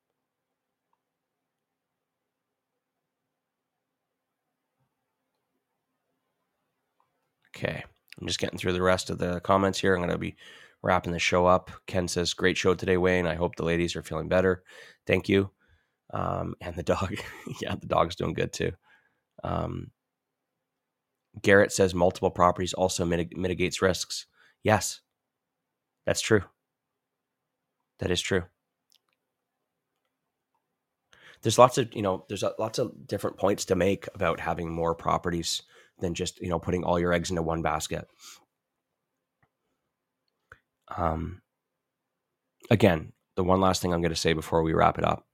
[7.55, 7.84] Okay.
[8.19, 9.93] I'm just getting through the rest of the comments here.
[9.93, 10.36] I'm going to be
[10.82, 11.71] wrapping the show up.
[11.88, 13.28] Ken says, Great show today, Wayne.
[13.28, 14.63] I hope the ladies are feeling better.
[15.05, 15.51] Thank you.
[16.13, 17.15] Um, and the dog,
[17.61, 18.71] yeah, the dog's doing good too.
[19.43, 19.91] Um,
[21.41, 24.27] Garrett says multiple properties also mitig- mitigates risks.
[24.63, 25.01] Yes,
[26.05, 26.43] that's true.
[27.99, 28.43] That is true.
[31.41, 34.95] There's lots of, you know, there's lots of different points to make about having more
[34.95, 35.61] properties
[35.99, 38.07] than just, you know, putting all your eggs into one basket.
[40.95, 41.41] Um,
[42.69, 45.25] again, the one last thing I'm going to say before we wrap it up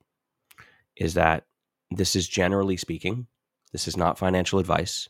[0.96, 1.46] is that
[1.92, 3.28] this is generally speaking,
[3.72, 5.10] this is not financial advice.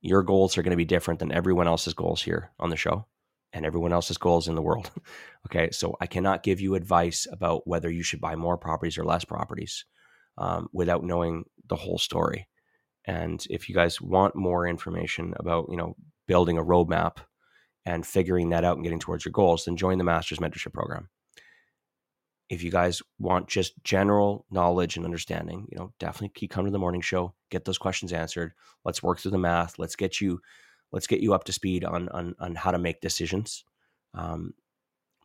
[0.00, 3.06] Your goals are going to be different than everyone else's goals here on the show
[3.52, 4.90] and everyone else's goals in the world.
[5.46, 9.04] okay, so I cannot give you advice about whether you should buy more properties or
[9.04, 9.84] less properties
[10.38, 12.48] um, without knowing the whole story.
[13.04, 15.96] And if you guys want more information about, you know,
[16.26, 17.16] building a roadmap
[17.84, 21.08] and figuring that out and getting towards your goals, then join the Masters Mentorship Program.
[22.50, 26.72] If you guys want just general knowledge and understanding, you know, definitely keep coming to
[26.72, 28.52] the morning show, get those questions answered.
[28.84, 29.78] Let's work through the math.
[29.78, 30.40] Let's get you,
[30.92, 33.64] let's get you up to speed on on, on how to make decisions.
[34.14, 34.54] Um,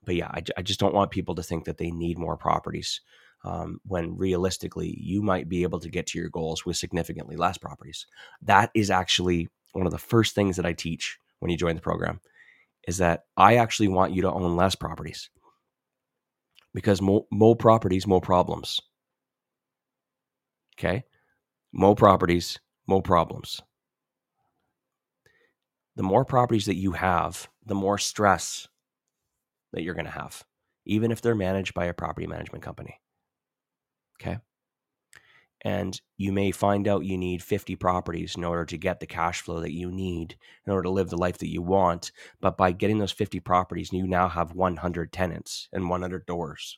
[0.06, 3.02] but yeah, I, I just don't want people to think that they need more properties
[3.44, 7.58] um, when realistically you might be able to get to your goals with significantly less
[7.58, 8.06] properties.
[8.44, 11.82] That is actually one of the first things that I teach when you join the
[11.82, 12.22] program
[12.88, 15.30] is that I actually want you to own less properties
[16.76, 18.80] because more, more properties, more problems.
[20.78, 21.06] Okay.
[21.74, 23.62] More properties, more problems.
[25.96, 28.68] The more properties that you have, the more stress
[29.74, 30.44] that you're going to have,
[30.86, 33.00] even if they're managed by a property management company.
[34.22, 34.38] Okay
[35.66, 39.42] and you may find out you need 50 properties in order to get the cash
[39.42, 42.72] flow that you need in order to live the life that you want but by
[42.72, 46.78] getting those 50 properties you now have 100 tenants and 100 doors.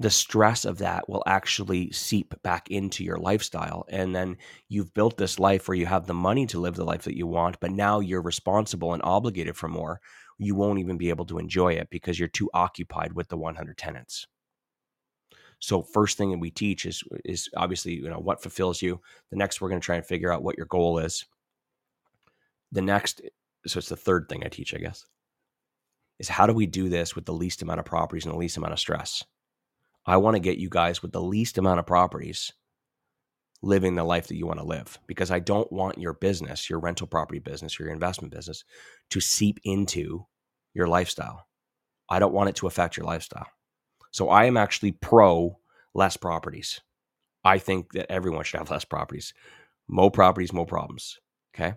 [0.00, 4.38] The stress of that will actually seep back into your lifestyle and then
[4.68, 7.26] you've built this life where you have the money to live the life that you
[7.26, 10.00] want but now you're responsible and obligated for more.
[10.38, 13.76] You won't even be able to enjoy it because you're too occupied with the 100
[13.76, 14.26] tenants
[15.60, 19.00] so first thing that we teach is is obviously you know what fulfills you.
[19.30, 21.24] The next we're going to try and figure out what your goal is.
[22.70, 23.22] The next,
[23.66, 25.06] so it's the third thing I teach, I guess,
[26.18, 28.56] is how do we do this with the least amount of properties and the least
[28.56, 29.24] amount of stress.
[30.06, 32.52] I want to get you guys with the least amount of properties
[33.62, 36.78] living the life that you want to live because I don't want your business, your
[36.78, 38.64] rental property business, your investment business
[39.10, 40.26] to seep into
[40.74, 41.46] your lifestyle.
[42.08, 43.46] I don't want it to affect your lifestyle.
[44.18, 45.60] So I am actually pro
[45.94, 46.80] less properties.
[47.44, 49.32] I think that everyone should have less properties.
[49.86, 51.20] More properties, more problems.
[51.54, 51.74] Okay.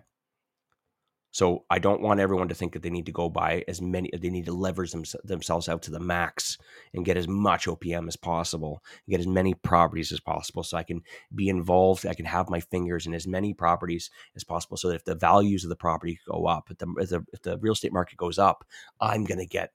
[1.30, 4.10] So I don't want everyone to think that they need to go buy as many,
[4.12, 6.58] they need to leverage them, themselves out to the max
[6.92, 10.64] and get as much OPM as possible, get as many properties as possible.
[10.64, 14.42] So I can be involved, I can have my fingers in as many properties as
[14.42, 14.76] possible.
[14.76, 17.42] So that if the values of the property go up, if the, if the, if
[17.42, 18.64] the real estate market goes up,
[19.00, 19.70] I'm going to get,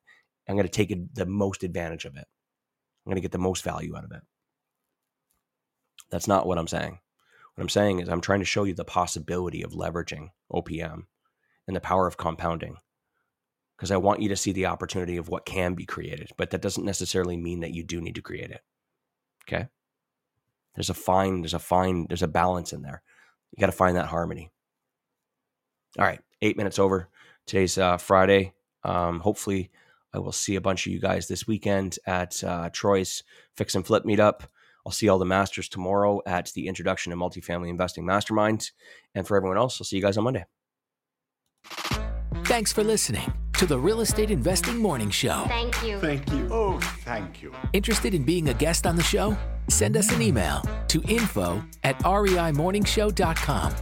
[0.49, 2.27] I'm going to take the most advantage of it.
[3.07, 4.21] I'm going to get the most value out of it.
[6.09, 6.99] That's not what I'm saying.
[7.55, 11.03] What I'm saying is I'm trying to show you the possibility of leveraging OPM
[11.67, 12.75] and the power of compounding
[13.77, 16.61] because I want you to see the opportunity of what can be created, but that
[16.61, 18.61] doesn't necessarily mean that you do need to create it.
[19.47, 19.69] Okay?
[20.75, 23.01] There's a fine, there's a fine, there's a balance in there.
[23.55, 24.51] You got to find that harmony.
[25.97, 27.07] All right, eight minutes over.
[27.45, 28.53] Today's uh, Friday.
[28.83, 29.71] Um, hopefully,
[30.17, 33.23] I will see a bunch of you guys this weekend at uh, Troy's
[33.55, 34.41] Fix and Flip meetup.
[34.83, 38.71] I'll see all the masters tomorrow at the Introduction to Multifamily Investing Mastermind.
[39.13, 40.45] And for everyone else, I'll see you guys on Monday.
[42.45, 45.43] Thanks for listening to the Real Estate Investing Morning Show.
[45.49, 45.99] Thank you.
[45.99, 46.47] Thank you.
[46.49, 47.53] Oh, thank you.
[47.73, 49.37] Interested in being a guest on the show?
[49.67, 53.75] Send us an email to info at reimorningshow.com.